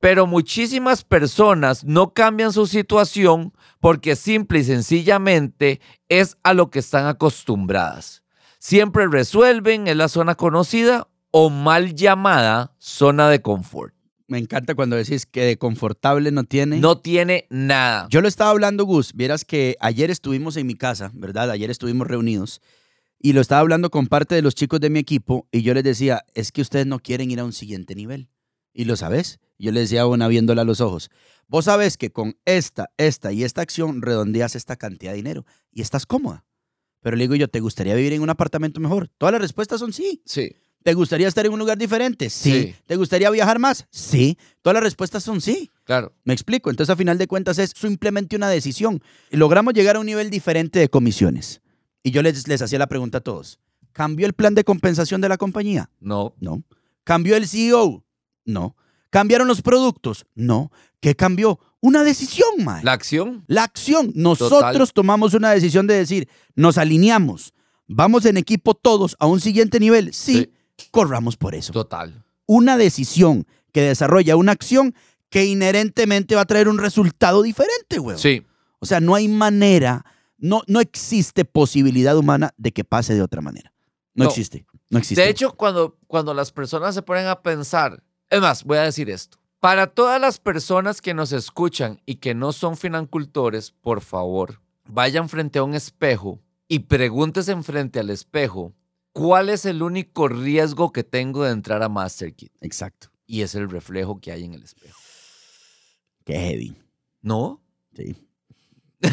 Pero 0.00 0.26
muchísimas 0.26 1.04
personas 1.04 1.84
no 1.84 2.12
cambian 2.12 2.52
su 2.52 2.66
situación 2.66 3.52
porque 3.80 4.16
simple 4.16 4.60
y 4.60 4.64
sencillamente 4.64 5.80
es 6.08 6.36
a 6.42 6.54
lo 6.54 6.70
que 6.70 6.78
están 6.78 7.06
acostumbradas. 7.06 8.22
Siempre 8.58 9.08
resuelven 9.08 9.88
en 9.88 9.98
la 9.98 10.08
zona 10.08 10.34
conocida 10.34 11.08
o 11.30 11.50
mal 11.50 11.94
llamada 11.94 12.74
zona 12.78 13.28
de 13.28 13.42
confort. 13.42 13.94
Me 14.28 14.38
encanta 14.38 14.74
cuando 14.74 14.94
decís 14.94 15.24
que 15.24 15.42
de 15.42 15.56
confortable 15.56 16.30
no 16.30 16.44
tiene. 16.44 16.78
No 16.78 16.98
tiene 16.98 17.46
nada. 17.48 18.06
Yo 18.10 18.20
lo 18.20 18.28
estaba 18.28 18.50
hablando, 18.50 18.84
Gus. 18.84 19.14
Vieras 19.14 19.44
que 19.44 19.76
ayer 19.80 20.10
estuvimos 20.10 20.56
en 20.56 20.66
mi 20.66 20.74
casa, 20.74 21.10
¿verdad? 21.14 21.50
Ayer 21.50 21.70
estuvimos 21.70 22.06
reunidos 22.06 22.60
y 23.18 23.32
lo 23.32 23.40
estaba 23.40 23.62
hablando 23.62 23.90
con 23.90 24.06
parte 24.06 24.34
de 24.34 24.42
los 24.42 24.54
chicos 24.54 24.80
de 24.80 24.90
mi 24.90 24.98
equipo 24.98 25.48
y 25.50 25.62
yo 25.62 25.74
les 25.74 25.82
decía, 25.82 26.24
es 26.34 26.52
que 26.52 26.60
ustedes 26.60 26.86
no 26.86 27.00
quieren 27.00 27.30
ir 27.30 27.40
a 27.40 27.44
un 27.44 27.52
siguiente 27.52 27.94
nivel. 27.94 28.28
Y 28.74 28.84
lo 28.84 28.96
sabes. 28.96 29.40
Yo 29.58 29.72
les 29.72 29.84
decía 29.84 30.02
a 30.02 30.06
una 30.06 30.28
viéndola 30.28 30.62
a 30.62 30.64
los 30.64 30.80
ojos. 30.80 31.10
Vos 31.48 31.64
sabes 31.64 31.96
que 31.96 32.10
con 32.10 32.36
esta, 32.44 32.90
esta 32.96 33.32
y 33.32 33.42
esta 33.42 33.62
acción 33.62 34.02
redondeas 34.02 34.54
esta 34.54 34.76
cantidad 34.76 35.12
de 35.12 35.16
dinero 35.16 35.46
y 35.72 35.82
estás 35.82 36.06
cómoda. 36.06 36.44
Pero 37.00 37.16
le 37.16 37.24
digo 37.24 37.34
yo, 37.34 37.48
¿te 37.48 37.60
gustaría 37.60 37.94
vivir 37.94 38.12
en 38.12 38.22
un 38.22 38.30
apartamento 38.30 38.80
mejor? 38.80 39.08
Todas 39.18 39.32
las 39.32 39.40
respuestas 39.40 39.80
son 39.80 39.92
sí. 39.92 40.22
Sí. 40.24 40.54
¿Te 40.84 40.94
gustaría 40.94 41.26
estar 41.26 41.44
en 41.44 41.52
un 41.52 41.58
lugar 41.58 41.76
diferente? 41.76 42.30
Sí. 42.30 42.52
Sí. 42.52 42.74
¿Te 42.86 42.96
gustaría 42.96 43.30
viajar 43.30 43.58
más? 43.58 43.86
Sí. 43.90 44.38
Todas 44.62 44.74
las 44.74 44.82
respuestas 44.84 45.22
son 45.22 45.40
sí. 45.40 45.70
Claro. 45.84 46.14
Me 46.24 46.32
explico. 46.32 46.70
Entonces, 46.70 46.92
a 46.92 46.96
final 46.96 47.18
de 47.18 47.26
cuentas, 47.26 47.58
es 47.58 47.72
simplemente 47.76 48.36
una 48.36 48.48
decisión. 48.48 49.02
Y 49.30 49.36
logramos 49.36 49.74
llegar 49.74 49.96
a 49.96 50.00
un 50.00 50.06
nivel 50.06 50.30
diferente 50.30 50.78
de 50.78 50.88
comisiones. 50.88 51.62
Y 52.02 52.10
yo 52.10 52.22
les, 52.22 52.46
les 52.46 52.62
hacía 52.62 52.78
la 52.78 52.86
pregunta 52.86 53.18
a 53.18 53.20
todos. 53.22 53.58
¿Cambió 53.92 54.26
el 54.26 54.32
plan 54.34 54.54
de 54.54 54.64
compensación 54.64 55.20
de 55.20 55.28
la 55.28 55.36
compañía? 55.36 55.90
No. 56.00 56.34
No. 56.40 56.62
¿Cambió 57.04 57.36
el 57.36 57.48
CEO? 57.48 58.04
No. 58.44 58.76
¿Cambiaron 59.10 59.48
los 59.48 59.62
productos? 59.62 60.26
No. 60.34 60.70
¿Qué 61.00 61.14
cambió? 61.14 61.58
Una 61.80 62.02
decisión, 62.02 62.48
mae. 62.64 62.82
La 62.84 62.92
acción. 62.92 63.44
La 63.46 63.64
acción. 63.64 64.12
Nosotros 64.14 64.92
tomamos 64.92 65.34
una 65.34 65.50
decisión 65.50 65.86
de 65.86 65.94
decir, 65.94 66.28
nos 66.54 66.76
alineamos, 66.76 67.54
vamos 67.86 68.26
en 68.26 68.36
equipo 68.36 68.74
todos 68.74 69.16
a 69.20 69.26
un 69.26 69.40
siguiente 69.40 69.78
nivel. 69.80 70.12
Sí, 70.12 70.52
corramos 70.90 71.36
por 71.36 71.54
eso. 71.54 71.72
Total. 71.72 72.24
Una 72.46 72.76
decisión 72.76 73.46
que 73.72 73.82
desarrolla 73.82 74.36
una 74.36 74.52
acción 74.52 74.94
que 75.30 75.44
inherentemente 75.44 76.34
va 76.34 76.42
a 76.42 76.46
traer 76.46 76.68
un 76.68 76.78
resultado 76.78 77.42
diferente, 77.42 77.98
güey. 77.98 78.18
Sí. 78.18 78.44
O 78.80 78.86
sea, 78.86 79.00
no 79.00 79.14
hay 79.14 79.28
manera, 79.28 80.04
no, 80.38 80.62
no 80.66 80.80
existe 80.80 81.44
posibilidad 81.44 82.16
humana 82.16 82.54
de 82.56 82.72
que 82.72 82.84
pase 82.84 83.14
de 83.14 83.22
otra 83.22 83.40
manera. 83.40 83.72
No, 84.14 84.24
No. 84.24 84.30
existe. 84.30 84.66
No 84.90 84.98
existe. 84.98 85.22
De 85.22 85.28
hecho, 85.28 85.52
cuando, 85.52 85.98
cuando 86.06 86.32
las 86.34 86.50
personas 86.50 86.94
se 86.94 87.02
ponen 87.02 87.26
a 87.26 87.42
pensar, 87.42 88.02
es 88.30 88.40
más, 88.40 88.64
voy 88.64 88.78
a 88.78 88.82
decir 88.82 89.10
esto. 89.10 89.38
Para 89.60 89.88
todas 89.88 90.20
las 90.20 90.38
personas 90.38 91.00
que 91.00 91.14
nos 91.14 91.32
escuchan 91.32 92.00
y 92.06 92.16
que 92.16 92.34
no 92.34 92.52
son 92.52 92.76
financultores, 92.76 93.72
por 93.72 94.02
favor, 94.02 94.60
vayan 94.84 95.28
frente 95.28 95.58
a 95.58 95.64
un 95.64 95.74
espejo 95.74 96.40
y 96.68 96.80
pregúntese 96.80 97.60
frente 97.62 97.98
al 97.98 98.10
espejo, 98.10 98.74
¿cuál 99.12 99.48
es 99.48 99.64
el 99.64 99.82
único 99.82 100.28
riesgo 100.28 100.92
que 100.92 101.02
tengo 101.02 101.44
de 101.44 101.50
entrar 101.50 101.82
a 101.82 101.88
MasterKit? 101.88 102.52
Exacto. 102.60 103.10
Y 103.26 103.42
es 103.42 103.54
el 103.54 103.68
reflejo 103.68 104.20
que 104.20 104.30
hay 104.30 104.44
en 104.44 104.54
el 104.54 104.62
espejo. 104.62 104.98
Qué 106.24 106.34
heavy. 106.34 106.76
¿No? 107.20 107.62
Sí. 107.94 108.28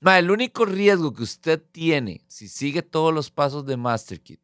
Ma, 0.00 0.18
el 0.18 0.30
único 0.30 0.64
riesgo 0.64 1.12
que 1.12 1.22
usted 1.22 1.62
tiene 1.70 2.24
si 2.26 2.48
sigue 2.48 2.82
todos 2.82 3.14
los 3.14 3.30
pasos 3.30 3.64
de 3.64 3.76
MasterKit 3.76 4.40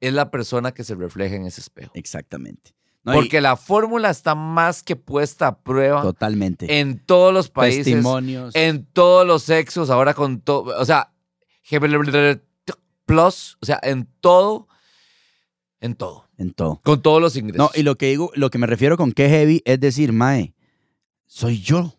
es 0.00 0.12
la 0.12 0.30
persona 0.30 0.72
que 0.72 0.84
se 0.84 0.94
refleja 0.94 1.34
en 1.34 1.46
ese 1.46 1.60
espejo. 1.60 1.90
Exactamente. 1.94 2.77
No, 3.08 3.14
Porque 3.14 3.40
la 3.40 3.56
fórmula 3.56 4.10
está 4.10 4.34
más 4.34 4.82
que 4.82 4.96
puesta 4.96 5.46
a 5.48 5.58
prueba 5.58 6.02
totalmente. 6.02 6.80
en 6.80 6.98
todos 6.98 7.32
los 7.34 7.48
países, 7.50 7.84
Testimonios. 7.84 8.54
en 8.54 8.84
todos 8.92 9.26
los 9.26 9.42
sexos, 9.42 9.90
ahora 9.90 10.14
con 10.14 10.40
todo, 10.40 10.78
o 10.78 10.84
sea, 10.84 11.12
plus, 13.06 13.56
o 13.60 13.66
sea, 13.66 13.78
en 13.82 14.06
todo, 14.20 14.68
en 15.80 15.94
todo, 15.94 16.28
en 16.36 16.52
todo. 16.52 16.80
con 16.84 17.00
todos 17.02 17.20
los 17.20 17.36
ingresos. 17.36 17.58
No, 17.58 17.70
y 17.78 17.82
lo 17.82 17.96
que 17.96 18.06
digo, 18.06 18.30
lo 18.34 18.50
que 18.50 18.58
me 18.58 18.66
refiero 18.66 18.96
con 18.96 19.12
que 19.12 19.28
heavy 19.28 19.62
es 19.64 19.80
decir, 19.80 20.12
Mae, 20.12 20.54
soy 21.26 21.60
yo. 21.60 21.94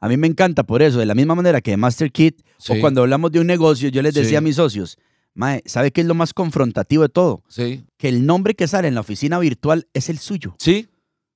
A 0.00 0.08
mí 0.08 0.16
me 0.16 0.26
encanta 0.26 0.62
por 0.64 0.82
eso, 0.82 0.98
de 0.98 1.06
la 1.06 1.14
misma 1.14 1.34
manera 1.34 1.60
que 1.60 1.76
Master 1.76 2.10
Kit, 2.10 2.40
o 2.68 2.74
cuando 2.80 3.02
hablamos 3.02 3.32
de 3.32 3.40
un 3.40 3.46
negocio, 3.46 3.88
yo 3.90 4.00
les 4.02 4.14
decía 4.14 4.30
Sí. 4.30 4.36
a 4.36 4.40
mis 4.40 4.56
socios, 4.56 4.98
Mae, 5.34 5.62
¿sabe 5.66 5.90
qué 5.92 6.00
es 6.00 6.06
lo 6.06 6.14
más 6.14 6.34
confrontativo 6.34 7.02
de 7.02 7.08
todo? 7.08 7.42
Sí, 7.48 7.84
Que 7.96 8.08
el 8.08 8.26
nombre 8.26 8.54
que 8.54 8.66
sale 8.68 8.88
en 8.88 8.94
la 8.94 9.00
oficina 9.00 9.38
virtual 9.38 9.86
es 9.94 10.08
el 10.08 10.18
suyo. 10.18 10.54
sí, 10.58 10.88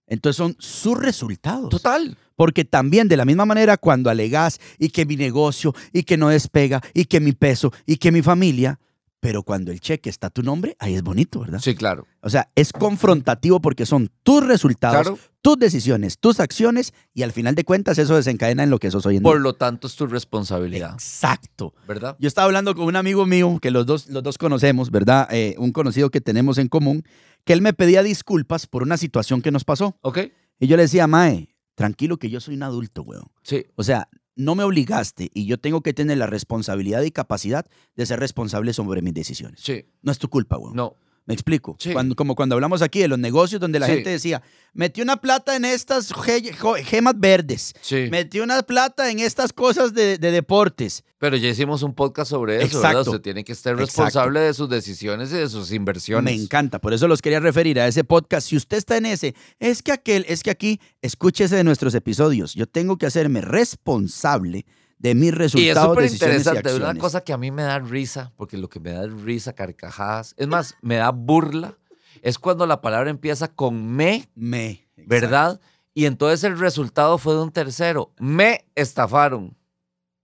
Entonces 0.06 0.36
son 0.36 0.56
sus 0.58 0.98
resultados. 0.98 1.70
Total. 1.70 2.16
Porque 2.36 2.64
también 2.64 3.06
de 3.08 3.16
la 3.16 3.24
misma 3.24 3.46
manera 3.46 3.76
cuando 3.76 4.10
alegas 4.10 4.60
y 4.78 4.88
que 4.90 5.06
mi 5.06 5.16
negocio 5.16 5.72
y 5.92 6.02
que 6.02 6.16
no 6.16 6.28
despega 6.28 6.82
y 6.92 7.04
que 7.04 7.20
mi 7.20 7.32
peso 7.32 7.72
y 7.86 7.96
que 7.96 8.10
mi 8.12 8.20
familia, 8.22 8.80
pero 9.24 9.42
cuando 9.42 9.72
el 9.72 9.80
cheque 9.80 10.10
está 10.10 10.26
a 10.26 10.30
tu 10.30 10.42
nombre, 10.42 10.76
ahí 10.78 10.94
es 10.96 11.02
bonito, 11.02 11.40
¿verdad? 11.40 11.58
Sí, 11.58 11.74
claro. 11.74 12.06
O 12.20 12.28
sea, 12.28 12.50
es 12.54 12.74
confrontativo 12.74 13.58
porque 13.58 13.86
son 13.86 14.10
tus 14.22 14.46
resultados, 14.46 15.00
Claro. 15.00 15.18
tus 15.40 15.58
decisiones, 15.58 16.18
tus 16.18 16.40
acciones 16.40 16.92
y 17.14 17.22
al 17.22 17.32
final 17.32 17.54
de 17.54 17.64
cuentas 17.64 17.96
eso 17.96 18.16
desencadena 18.16 18.64
en 18.64 18.68
lo 18.68 18.78
que 18.78 18.90
sos 18.90 19.06
hoy 19.06 19.16
en 19.16 19.22
Por 19.22 19.36
día. 19.36 19.42
lo 19.44 19.54
tanto, 19.54 19.86
es 19.86 19.96
tu 19.96 20.06
responsabilidad, 20.06 20.92
Exacto. 20.92 21.72
¿verdad? 21.88 22.16
Yo 22.20 22.28
estaba 22.28 22.44
hablando 22.44 22.74
con 22.74 22.84
un 22.84 22.96
amigo 22.96 23.24
mío 23.24 23.58
que 23.62 23.70
los 23.70 23.86
dos, 23.86 24.08
los 24.08 24.22
dos 24.22 24.36
conocemos, 24.36 24.90
¿verdad? 24.90 25.26
Eh, 25.30 25.54
un 25.56 25.72
conocido 25.72 26.10
que 26.10 26.20
tenemos 26.20 26.58
en 26.58 26.68
común, 26.68 27.02
que 27.46 27.54
él 27.54 27.62
me 27.62 27.72
pedía 27.72 28.02
disculpas 28.02 28.66
por 28.66 28.82
una 28.82 28.98
situación 28.98 29.40
que 29.40 29.50
nos 29.50 29.64
pasó. 29.64 29.96
¿Ok? 30.02 30.18
Y 30.60 30.66
yo 30.66 30.76
le 30.76 30.82
decía, 30.82 31.06
Mae, 31.06 31.48
tranquilo 31.76 32.18
que 32.18 32.28
yo 32.28 32.40
soy 32.40 32.56
un 32.56 32.62
adulto, 32.64 33.00
weón. 33.00 33.24
Sí. 33.42 33.64
O 33.76 33.82
sea, 33.84 34.06
no 34.36 34.54
me 34.54 34.64
obligaste 34.64 35.30
y 35.32 35.46
yo 35.46 35.58
tengo 35.58 35.82
que 35.82 35.92
tener 35.92 36.18
la 36.18 36.26
responsabilidad 36.26 37.02
y 37.02 37.10
capacidad 37.10 37.66
de 37.96 38.06
ser 38.06 38.20
responsable 38.20 38.72
sobre 38.72 39.02
mis 39.02 39.14
decisiones. 39.14 39.60
Sí. 39.60 39.86
No 40.02 40.12
es 40.12 40.18
tu 40.18 40.28
culpa, 40.28 40.58
weón. 40.58 40.74
No. 40.74 40.96
Me 41.26 41.32
explico. 41.32 41.76
Sí. 41.78 41.92
Cuando, 41.94 42.14
como 42.16 42.34
cuando 42.34 42.54
hablamos 42.54 42.82
aquí 42.82 43.00
de 43.00 43.08
los 43.08 43.18
negocios 43.18 43.58
donde 43.60 43.78
la 43.80 43.86
Sí. 43.86 43.92
gente 43.92 44.10
decía, 44.10 44.42
metí 44.74 45.00
una 45.00 45.16
plata 45.16 45.56
en 45.56 45.64
estas 45.64 46.12
ge- 46.12 46.52
gemas 46.84 47.14
verdes, 47.16 47.72
Sí. 47.80 48.08
metí 48.10 48.40
una 48.40 48.62
plata 48.62 49.10
en 49.10 49.20
estas 49.20 49.52
cosas 49.54 49.94
de, 49.94 50.18
de 50.18 50.30
deportes. 50.30 51.02
Pero 51.18 51.38
ya 51.38 51.48
hicimos 51.48 51.82
un 51.82 51.94
podcast 51.94 52.30
sobre 52.30 52.56
eso, 52.56 52.66
Exacto. 52.66 52.88
¿verdad? 52.98 53.06
Usted 53.08 53.20
tiene 53.22 53.42
que 53.44 53.52
estar 53.52 53.72
Exacto. 53.72 53.86
responsable 53.86 54.40
de 54.40 54.52
sus 54.52 54.68
decisiones 54.68 55.32
y 55.32 55.36
de 55.36 55.48
sus 55.48 55.72
inversiones. 55.72 56.36
Me 56.36 56.42
encanta, 56.42 56.78
por 56.78 56.92
eso 56.92 57.08
los 57.08 57.22
quería 57.22 57.40
referir 57.40 57.80
a 57.80 57.86
ese 57.88 58.04
podcast. 58.04 58.46
Si 58.48 58.56
usted 58.58 58.76
está 58.76 58.98
en 58.98 59.06
ese, 59.06 59.34
es 59.58 59.82
que 59.82 59.92
aquel, 59.92 60.26
es 60.28 60.42
que 60.42 60.50
aquí, 60.50 60.78
escúchese 61.00 61.56
de 61.56 61.64
nuestros 61.64 61.94
episodios. 61.94 62.52
Yo 62.52 62.66
tengo 62.66 62.98
que 62.98 63.06
hacerme 63.06 63.40
responsable 63.40 64.66
de 65.04 65.14
mis 65.14 65.24
Y 65.24 65.28
es 65.28 65.34
resultados, 65.34 65.88
súper 65.90 66.10
interesante. 66.10 66.74
Una 66.76 66.94
cosa 66.94 67.20
que 67.22 67.32
a 67.34 67.36
mí 67.36 67.50
me 67.50 67.62
da 67.62 67.78
risa, 67.78 68.32
porque 68.36 68.56
lo 68.56 68.68
que 68.70 68.80
me 68.80 68.90
da 68.92 69.06
risa, 69.06 69.52
carcajadas, 69.52 70.34
es 70.38 70.48
más, 70.48 70.74
me 70.80 70.96
da 70.96 71.10
burla, 71.10 71.76
es 72.22 72.38
cuando 72.38 72.66
la 72.66 72.80
palabra 72.80 73.10
empieza 73.10 73.48
con 73.48 73.86
me, 73.86 74.28
Me. 74.34 74.88
¿verdad? 74.96 75.60
Y 75.92 76.06
entonces 76.06 76.42
el 76.44 76.58
resultado 76.58 77.18
fue 77.18 77.34
de 77.34 77.42
un 77.42 77.52
tercero. 77.52 78.12
Me 78.18 78.64
estafaron. 78.74 79.54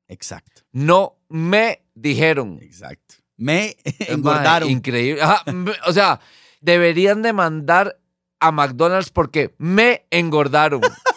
Exacto, 0.09 0.63
No 0.73 1.19
me 1.29 1.85
dijeron. 1.95 2.59
exacto. 2.63 3.17
Me 3.37 3.77
engordaron. 4.09 4.69
Increíble. 4.71 5.23
Ajá, 5.23 5.43
me- 5.53 5.73
o 5.87 5.93
sea, 5.93 6.21
deberían 6.63 7.21
demandar 7.23 8.01
a 8.41 8.51
McDonald's 8.51 9.11
porque 9.11 9.55
me 9.59 10.07
engordaron. 10.11 10.81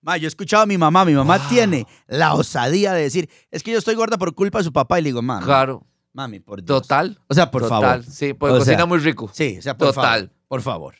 Ma, 0.00 0.16
yo 0.16 0.26
he 0.26 0.28
escuchado 0.28 0.62
a 0.62 0.66
mi 0.66 0.78
mamá, 0.78 1.04
mi 1.04 1.12
mamá 1.14 1.38
Wow. 1.38 1.48
tiene 1.48 1.86
la 2.06 2.34
osadía 2.34 2.92
de 2.92 3.02
decir, 3.02 3.28
es 3.50 3.62
que 3.62 3.72
yo 3.72 3.78
estoy 3.78 3.94
gorda 3.96 4.16
por 4.16 4.34
culpa 4.34 4.58
de 4.58 4.64
su 4.64 4.72
papá 4.72 4.98
y 4.98 5.02
le 5.02 5.08
digo, 5.08 5.22
mami, 5.22 5.44
Claro. 5.44 5.86
mami, 6.12 6.40
por 6.40 6.62
Dios. 6.62 6.82
Total. 6.82 7.18
O 7.28 7.34
sea, 7.34 7.50
por 7.50 7.62
total. 7.62 7.82
favor. 8.02 8.04
Sí, 8.04 8.32
pues 8.34 8.52
O 8.52 8.58
cocina 8.58 8.76
sea, 8.76 8.86
muy 8.86 8.98
rico. 8.98 9.30
Sí, 9.32 9.56
o 9.58 9.62
sea, 9.62 9.76
por 9.76 9.88
Total. 9.88 10.04
favor. 10.28 10.30
Por 10.48 10.62
favor. 10.62 10.94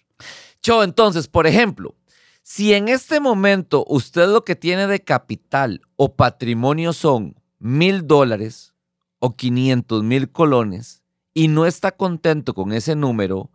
Cho, 0.60 0.82
entonces, 0.82 1.28
por 1.28 1.46
ejemplo, 1.46 1.94
si 2.42 2.74
en 2.74 2.88
este 2.88 3.20
momento 3.20 3.84
usted 3.88 4.26
lo 4.28 4.44
que 4.44 4.56
tiene 4.56 4.86
de 4.86 5.00
capital 5.04 5.80
o 5.96 6.16
patrimonio 6.16 6.92
son 6.92 7.36
mil 7.60 8.06
dólares 8.06 8.74
o 9.20 9.36
500 9.36 10.02
mil 10.02 10.30
colones 10.32 11.02
y 11.34 11.48
no 11.48 11.66
está 11.66 11.92
contento 11.92 12.52
con 12.54 12.72
ese 12.72 12.96
número, 12.96 13.50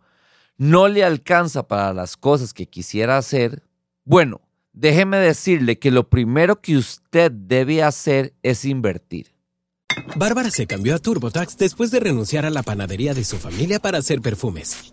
no 0.56 0.88
le 0.88 1.04
alcanza 1.04 1.66
para 1.68 1.92
las 1.92 2.16
cosas 2.16 2.54
que 2.54 2.66
quisiera 2.66 3.18
hacer, 3.18 3.62
bueno, 4.04 4.40
déjeme 4.74 5.16
decirle 5.16 5.78
que 5.78 5.90
lo 5.90 6.08
primero 6.08 6.60
que 6.60 6.76
usted 6.76 7.32
debe 7.32 7.82
hacer 7.82 8.34
es 8.42 8.64
invertir. 8.64 9.32
Bárbara 10.16 10.50
se 10.50 10.66
cambió 10.66 10.94
a 10.94 10.98
TurboTax 10.98 11.56
después 11.56 11.90
de 11.90 12.00
renunciar 12.00 12.44
a 12.44 12.50
la 12.50 12.62
panadería 12.62 13.14
de 13.14 13.24
su 13.24 13.38
familia 13.38 13.78
para 13.78 13.98
hacer 13.98 14.20
perfumes. 14.20 14.92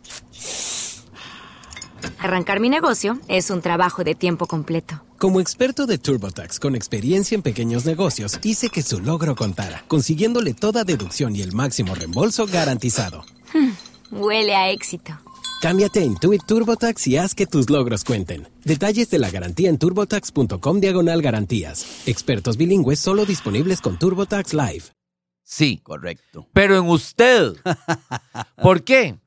Arrancar 2.19 2.59
mi 2.59 2.69
negocio 2.69 3.19
es 3.27 3.49
un 3.49 3.61
trabajo 3.61 4.03
de 4.03 4.15
tiempo 4.15 4.47
completo. 4.47 5.03
Como 5.17 5.39
experto 5.39 5.85
de 5.85 5.97
TurboTax 5.97 6.59
con 6.59 6.75
experiencia 6.75 7.35
en 7.35 7.41
pequeños 7.41 7.85
negocios, 7.85 8.39
hice 8.43 8.69
que 8.69 8.81
su 8.81 8.99
logro 8.99 9.35
contara, 9.35 9.83
consiguiéndole 9.87 10.53
toda 10.53 10.83
deducción 10.83 11.35
y 11.35 11.41
el 11.41 11.51
máximo 11.51 11.93
reembolso 11.93 12.47
garantizado. 12.47 13.23
Huele 14.11 14.55
a 14.55 14.71
éxito. 14.71 15.13
Cámbiate 15.61 15.99
a 15.99 16.03
Intuit 16.03 16.43
TurboTax 16.47 17.05
y 17.05 17.17
haz 17.17 17.35
que 17.35 17.45
tus 17.45 17.69
logros 17.69 18.03
cuenten. 18.03 18.47
Detalles 18.65 19.11
de 19.11 19.19
la 19.19 19.29
garantía 19.29 19.69
en 19.69 19.77
turbotax.com 19.77 20.79
diagonal 20.79 21.21
garantías. 21.21 22.01
Expertos 22.07 22.57
bilingües 22.57 22.97
solo 22.97 23.27
disponibles 23.27 23.79
con 23.79 23.99
TurboTax 23.99 24.55
Live. 24.55 24.85
Sí, 25.43 25.77
Correcto. 25.83 26.47
pero 26.51 26.77
en 26.79 26.89
usted. 26.89 27.53
¿Por 28.63 28.83
qué? 28.83 29.19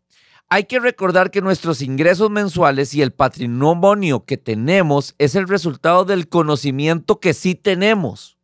Hay 0.49 0.65
que 0.65 0.81
recordar 0.81 1.31
que 1.31 1.41
nuestros 1.41 1.81
ingresos 1.83 2.33
mensuales 2.33 2.95
y 2.95 3.03
el 3.03 3.13
patrimonio 3.13 4.25
que 4.25 4.37
tenemos 4.37 5.15
es 5.19 5.37
el 5.37 5.47
resultado 5.47 6.05
del 6.05 6.29
conocimiento 6.29 7.21
que 7.21 7.33
sí 7.33 7.55
tenemos. 7.55 8.39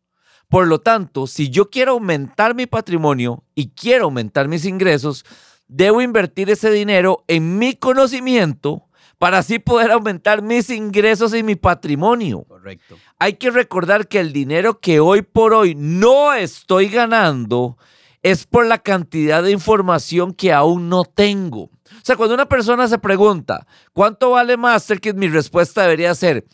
Por 0.47 0.67
lo 0.67 0.79
tanto, 0.79 1.27
si 1.27 1.49
yo 1.49 1.69
quiero 1.69 1.91
aumentar 1.91 2.55
mi 2.55 2.67
patrimonio 2.67 3.43
y 3.53 3.71
quiero 3.71 4.05
aumentar 4.05 4.47
mis 4.47 4.63
ingresos, 4.63 5.25
debo 5.71 6.01
invertir 6.01 6.49
ese 6.49 6.69
dinero 6.69 7.23
en 7.27 7.57
mi 7.57 7.75
conocimiento 7.75 8.89
para 9.17 9.37
así 9.37 9.57
poder 9.57 9.91
aumentar 9.91 10.41
mis 10.41 10.69
ingresos 10.69 11.33
y 11.33 11.43
mi 11.43 11.55
patrimonio. 11.55 12.43
Correcto. 12.43 12.97
Hay 13.19 13.33
que 13.33 13.51
recordar 13.51 14.07
que 14.07 14.19
el 14.19 14.33
dinero 14.33 14.79
que 14.79 14.99
hoy 14.99 15.21
por 15.21 15.53
hoy 15.53 15.75
no 15.75 16.33
estoy 16.33 16.89
ganando 16.89 17.77
es 18.21 18.45
por 18.45 18.65
la 18.65 18.79
cantidad 18.79 19.41
de 19.41 19.51
información 19.51 20.33
que 20.33 20.51
aún 20.51 20.89
no 20.89 21.05
tengo. 21.05 21.61
O 21.61 22.03
sea, 22.03 22.17
cuando 22.17 22.35
una 22.35 22.49
persona 22.49 22.87
se 22.87 22.99
pregunta, 22.99 23.65
¿cuánto 23.93 24.31
vale 24.31 24.57
MasterKit? 24.57 25.15
Mi 25.15 25.29
respuesta 25.29 25.83
debería 25.83 26.13
ser, 26.15 26.45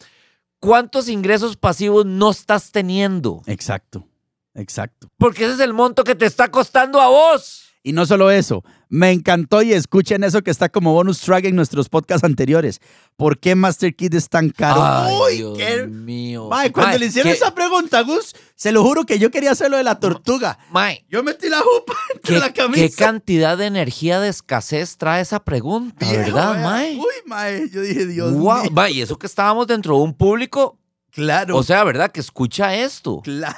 ¿cuántos 0.59 1.09
ingresos 1.09 1.57
pasivos 1.57 2.05
no 2.05 2.29
estás 2.29 2.71
teniendo? 2.71 3.41
Exacto. 3.47 4.07
Exacto. 4.53 5.09
Porque 5.17 5.45
ese 5.45 5.53
es 5.55 5.59
el 5.59 5.73
monto 5.73 6.03
que 6.03 6.15
te 6.15 6.25
está 6.25 6.49
costando 6.49 6.99
a 6.99 7.07
vos. 7.07 7.66
Y 7.87 7.93
no 7.93 8.05
solo 8.05 8.29
eso, 8.29 8.65
me 8.89 9.11
encantó 9.11 9.61
y 9.61 9.71
escuchen 9.71 10.23
eso 10.25 10.41
que 10.41 10.51
está 10.51 10.67
como 10.67 10.91
bonus 10.91 11.21
track 11.21 11.45
en 11.45 11.55
nuestros 11.55 11.87
podcasts 11.87 12.25
anteriores. 12.25 12.81
¿Por 13.15 13.39
qué 13.39 13.55
Master 13.55 13.95
Kit 13.95 14.13
es 14.13 14.27
tan 14.27 14.49
caro? 14.49 14.83
Ay, 14.83 15.15
Uy, 15.15 15.35
Dios 15.37 15.57
qué- 15.57 15.87
mío. 15.87 16.49
Mae, 16.49 16.71
cuando 16.73 16.97
le 16.97 17.05
hicieron 17.05 17.31
qué- 17.31 17.37
esa 17.37 17.55
pregunta, 17.55 18.01
Gus, 18.01 18.35
se 18.55 18.73
lo 18.73 18.83
juro 18.83 19.05
que 19.05 19.19
yo 19.19 19.31
quería 19.31 19.51
hacerlo 19.51 19.77
de 19.77 19.83
la 19.85 20.01
tortuga. 20.01 20.59
Mae, 20.69 21.05
Yo 21.09 21.23
metí 21.23 21.47
la 21.47 21.59
jupa 21.61 21.93
entre 22.13 22.33
¿qué, 22.35 22.39
la 22.41 22.51
qué 22.51 22.61
camisa. 22.61 23.05
cantidad 23.05 23.57
de 23.57 23.67
energía 23.67 24.19
de 24.19 24.27
escasez 24.27 24.97
trae 24.97 25.21
esa 25.21 25.39
pregunta, 25.45 26.05
Viejo, 26.05 26.23
verdad. 26.35 26.61
Mae? 26.61 26.97
Uy, 26.97 27.05
mae, 27.25 27.69
yo 27.71 27.79
dije, 27.79 28.05
Dios 28.05 28.33
Wow, 28.33 28.63
mío. 28.63 28.73
va, 28.77 28.89
y 28.91 28.99
eso 29.01 29.17
que 29.17 29.27
estábamos 29.27 29.65
dentro 29.67 29.95
de 29.95 30.01
un 30.03 30.13
público, 30.13 30.77
Claro, 31.11 31.55
o 31.55 31.63
sea, 31.63 31.85
¿verdad? 31.85 32.11
Que 32.11 32.19
escucha 32.19 32.75
esto. 32.75 33.21
claro. 33.23 33.55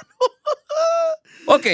Ok, 1.46 1.66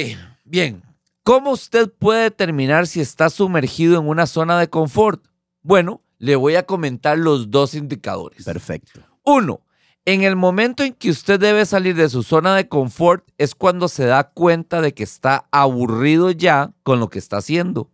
bien. 0.44 0.82
¿Cómo 1.26 1.50
usted 1.50 1.90
puede 1.90 2.22
determinar 2.22 2.86
si 2.86 3.00
está 3.00 3.30
sumergido 3.30 3.98
en 3.98 4.06
una 4.06 4.26
zona 4.28 4.60
de 4.60 4.70
confort? 4.70 5.26
Bueno, 5.60 6.04
le 6.18 6.36
voy 6.36 6.54
a 6.54 6.66
comentar 6.66 7.18
los 7.18 7.50
dos 7.50 7.74
indicadores. 7.74 8.44
Perfecto. 8.44 9.00
Uno, 9.24 9.62
en 10.04 10.22
el 10.22 10.36
momento 10.36 10.84
en 10.84 10.92
que 10.92 11.10
usted 11.10 11.40
debe 11.40 11.66
salir 11.66 11.96
de 11.96 12.08
su 12.08 12.22
zona 12.22 12.54
de 12.54 12.68
confort 12.68 13.28
es 13.38 13.56
cuando 13.56 13.88
se 13.88 14.04
da 14.06 14.30
cuenta 14.30 14.80
de 14.80 14.94
que 14.94 15.02
está 15.02 15.48
aburrido 15.50 16.30
ya 16.30 16.70
con 16.84 17.00
lo 17.00 17.08
que 17.08 17.18
está 17.18 17.38
haciendo. 17.38 17.90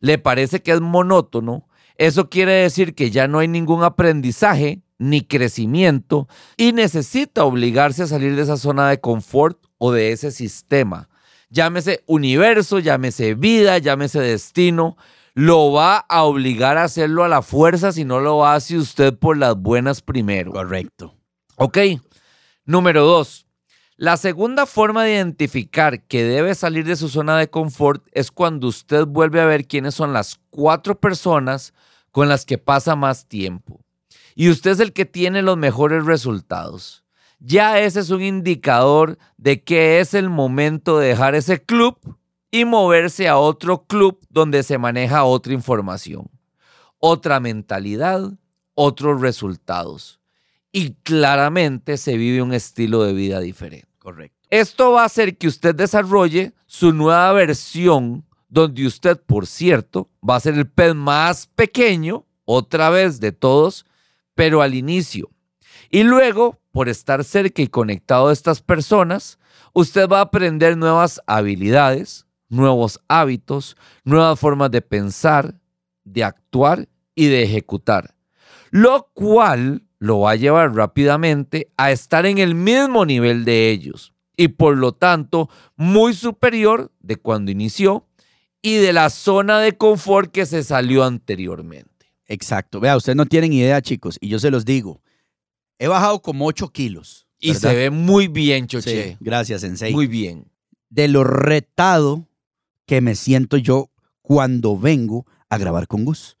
Le 0.00 0.18
parece 0.18 0.60
que 0.60 0.72
es 0.72 0.80
monótono. 0.80 1.68
Eso 1.96 2.28
quiere 2.28 2.54
decir 2.54 2.96
que 2.96 3.12
ya 3.12 3.28
no 3.28 3.38
hay 3.38 3.46
ningún 3.46 3.84
aprendizaje 3.84 4.82
ni 4.98 5.20
crecimiento 5.20 6.26
y 6.56 6.72
necesita 6.72 7.44
obligarse 7.44 8.02
a 8.02 8.08
salir 8.08 8.34
de 8.34 8.42
esa 8.42 8.56
zona 8.56 8.88
de 8.88 8.98
confort 8.98 9.64
o 9.78 9.92
de 9.92 10.10
ese 10.10 10.32
sistema. 10.32 11.08
Llámese 11.54 12.02
universo, 12.06 12.80
llámese 12.80 13.34
vida, 13.34 13.78
llámese 13.78 14.18
destino. 14.18 14.96
Lo 15.34 15.70
va 15.70 15.98
a 15.98 16.24
obligar 16.24 16.78
a 16.78 16.82
hacerlo 16.82 17.22
a 17.22 17.28
la 17.28 17.42
fuerza 17.42 17.92
si 17.92 18.04
no 18.04 18.18
lo 18.18 18.44
hace 18.44 18.76
usted 18.76 19.16
por 19.16 19.36
las 19.36 19.54
buenas 19.56 20.02
primero. 20.02 20.50
Correcto. 20.50 21.14
Ok. 21.54 21.78
Número 22.64 23.04
dos. 23.04 23.46
La 23.96 24.16
segunda 24.16 24.66
forma 24.66 25.04
de 25.04 25.14
identificar 25.14 26.02
que 26.02 26.24
debe 26.24 26.56
salir 26.56 26.86
de 26.86 26.96
su 26.96 27.08
zona 27.08 27.38
de 27.38 27.48
confort 27.48 28.04
es 28.10 28.32
cuando 28.32 28.66
usted 28.66 29.06
vuelve 29.06 29.40
a 29.40 29.46
ver 29.46 29.68
quiénes 29.68 29.94
son 29.94 30.12
las 30.12 30.40
cuatro 30.50 30.98
personas 30.98 31.72
con 32.10 32.28
las 32.28 32.44
que 32.44 32.58
pasa 32.58 32.96
más 32.96 33.28
tiempo. 33.28 33.84
Y 34.34 34.50
usted 34.50 34.72
es 34.72 34.80
el 34.80 34.92
que 34.92 35.04
tiene 35.04 35.42
los 35.42 35.56
mejores 35.56 36.04
resultados. 36.04 37.03
Ya 37.38 37.80
ese 37.80 38.00
es 38.00 38.10
un 38.10 38.22
indicador 38.22 39.18
de 39.36 39.62
que 39.62 40.00
es 40.00 40.14
el 40.14 40.30
momento 40.30 40.98
de 40.98 41.08
dejar 41.08 41.34
ese 41.34 41.62
club 41.62 41.98
y 42.50 42.64
moverse 42.64 43.28
a 43.28 43.36
otro 43.36 43.84
club 43.84 44.18
donde 44.30 44.62
se 44.62 44.78
maneja 44.78 45.24
otra 45.24 45.52
información, 45.52 46.30
otra 46.98 47.40
mentalidad, 47.40 48.32
otros 48.74 49.20
resultados. 49.20 50.20
Y 50.70 50.94
claramente 51.02 51.96
se 51.96 52.16
vive 52.16 52.42
un 52.42 52.52
estilo 52.52 53.04
de 53.04 53.12
vida 53.12 53.40
diferente. 53.40 53.88
Correcto. 53.98 54.46
Esto 54.50 54.92
va 54.92 55.02
a 55.02 55.06
hacer 55.06 55.36
que 55.36 55.48
usted 55.48 55.74
desarrolle 55.74 56.52
su 56.66 56.92
nueva 56.92 57.32
versión, 57.32 58.24
donde 58.48 58.86
usted, 58.86 59.20
por 59.20 59.46
cierto, 59.46 60.10
va 60.28 60.36
a 60.36 60.40
ser 60.40 60.54
el 60.54 60.68
pez 60.68 60.94
más 60.94 61.46
pequeño, 61.46 62.24
otra 62.44 62.90
vez 62.90 63.18
de 63.18 63.32
todos, 63.32 63.84
pero 64.34 64.62
al 64.62 64.74
inicio. 64.74 65.30
Y 65.90 66.02
luego, 66.04 66.60
por 66.74 66.88
estar 66.88 67.22
cerca 67.22 67.62
y 67.62 67.68
conectado 67.68 68.26
a 68.26 68.32
estas 68.32 68.60
personas, 68.60 69.38
usted 69.74 70.08
va 70.08 70.18
a 70.18 70.22
aprender 70.22 70.76
nuevas 70.76 71.20
habilidades, 71.28 72.26
nuevos 72.48 72.98
hábitos, 73.06 73.76
nuevas 74.02 74.40
formas 74.40 74.72
de 74.72 74.82
pensar, 74.82 75.54
de 76.02 76.24
actuar 76.24 76.88
y 77.14 77.26
de 77.26 77.44
ejecutar. 77.44 78.16
Lo 78.72 79.08
cual 79.14 79.84
lo 80.00 80.18
va 80.18 80.32
a 80.32 80.36
llevar 80.36 80.74
rápidamente 80.74 81.70
a 81.76 81.92
estar 81.92 82.26
en 82.26 82.38
el 82.38 82.56
mismo 82.56 83.06
nivel 83.06 83.44
de 83.44 83.70
ellos 83.70 84.12
y 84.36 84.48
por 84.48 84.76
lo 84.76 84.90
tanto 84.90 85.48
muy 85.76 86.12
superior 86.12 86.90
de 86.98 87.14
cuando 87.14 87.52
inició 87.52 88.08
y 88.62 88.78
de 88.78 88.92
la 88.92 89.10
zona 89.10 89.60
de 89.60 89.76
confort 89.76 90.32
que 90.32 90.44
se 90.44 90.64
salió 90.64 91.04
anteriormente. 91.04 92.12
Exacto. 92.26 92.80
Vea, 92.80 92.96
ustedes 92.96 93.14
no 93.14 93.26
tienen 93.26 93.52
idea, 93.52 93.80
chicos, 93.80 94.18
y 94.20 94.28
yo 94.28 94.40
se 94.40 94.50
los 94.50 94.64
digo. 94.64 95.03
He 95.84 95.86
bajado 95.86 96.22
como 96.22 96.46
8 96.46 96.70
kilos. 96.70 97.26
Y 97.38 97.52
se 97.52 97.74
ve 97.74 97.90
muy 97.90 98.26
bien, 98.26 98.68
Choche. 98.68 99.10
Sí, 99.10 99.16
gracias, 99.20 99.60
Sensei. 99.60 99.92
Muy 99.92 100.06
bien. 100.06 100.50
De 100.88 101.08
lo 101.08 101.24
retado 101.24 102.26
que 102.86 103.02
me 103.02 103.14
siento 103.14 103.58
yo 103.58 103.90
cuando 104.22 104.78
vengo 104.78 105.26
a 105.50 105.58
grabar 105.58 105.86
con 105.86 106.06
Gus. 106.06 106.38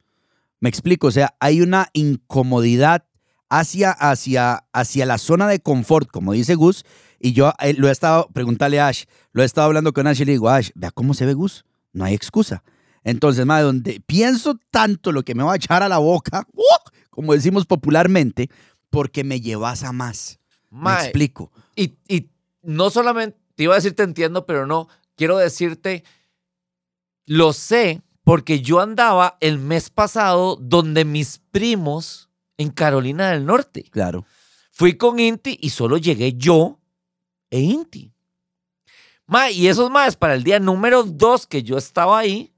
Me 0.60 0.70
explico, 0.70 1.08
o 1.08 1.10
sea, 1.10 1.34
hay 1.40 1.60
una 1.60 1.90
incomodidad 1.92 3.04
hacia, 3.50 3.90
hacia, 3.90 4.64
hacia 4.72 5.04
la 5.04 5.18
zona 5.18 5.46
de 5.46 5.60
confort, 5.60 6.10
como 6.10 6.32
dice 6.32 6.54
Gus, 6.54 6.86
y 7.20 7.34
yo 7.34 7.52
eh, 7.60 7.74
lo 7.74 7.90
he 7.90 7.92
estado, 7.92 8.30
preguntarle 8.32 8.80
a 8.80 8.88
Ash, 8.88 9.04
lo 9.32 9.42
he 9.42 9.44
estado 9.44 9.66
hablando 9.66 9.92
con 9.92 10.06
Ash 10.06 10.22
y 10.22 10.24
le 10.24 10.32
digo, 10.32 10.48
Ash, 10.48 10.70
vea 10.74 10.90
cómo 10.90 11.12
se 11.12 11.26
ve 11.26 11.34
Gus, 11.34 11.66
no 11.92 12.06
hay 12.06 12.14
excusa. 12.14 12.64
Entonces, 13.02 13.44
más 13.44 13.62
donde 13.62 14.02
pienso 14.06 14.58
tanto 14.70 15.12
lo 15.12 15.22
que 15.22 15.34
me 15.34 15.42
va 15.42 15.52
a 15.52 15.56
echar 15.56 15.82
a 15.82 15.88
la 15.90 15.98
boca, 15.98 16.46
como 17.10 17.34
decimos 17.34 17.66
popularmente, 17.66 18.48
porque 18.94 19.24
me 19.24 19.40
llevas 19.40 19.82
a 19.82 19.90
más. 19.92 20.38
me 20.70 20.92
explico. 20.92 21.50
Y, 21.74 21.96
y 22.06 22.30
no 22.62 22.90
solamente, 22.90 23.36
te 23.56 23.64
iba 23.64 23.74
a 23.74 23.76
decir 23.76 23.96
te 23.96 24.04
entiendo, 24.04 24.46
pero 24.46 24.68
no, 24.68 24.88
quiero 25.16 25.36
decirte, 25.36 26.04
lo 27.26 27.52
sé, 27.52 28.02
porque 28.22 28.60
yo 28.60 28.78
andaba 28.78 29.36
el 29.40 29.58
mes 29.58 29.90
pasado 29.90 30.56
donde 30.60 31.04
mis 31.04 31.40
primos 31.50 32.30
en 32.56 32.70
Carolina 32.70 33.30
del 33.30 33.44
Norte. 33.44 33.82
Claro. 33.90 34.24
Fui 34.70 34.96
con 34.96 35.18
Inti 35.18 35.58
y 35.60 35.70
solo 35.70 35.98
llegué 35.98 36.34
yo 36.34 36.78
e 37.50 37.58
Inti. 37.60 38.12
Ma, 39.26 39.50
y 39.50 39.66
esos 39.66 39.90
más 39.90 40.14
para 40.16 40.34
el 40.34 40.44
día 40.44 40.60
número 40.60 41.02
dos 41.02 41.48
que 41.48 41.64
yo 41.64 41.78
estaba 41.78 42.16
ahí, 42.16 42.54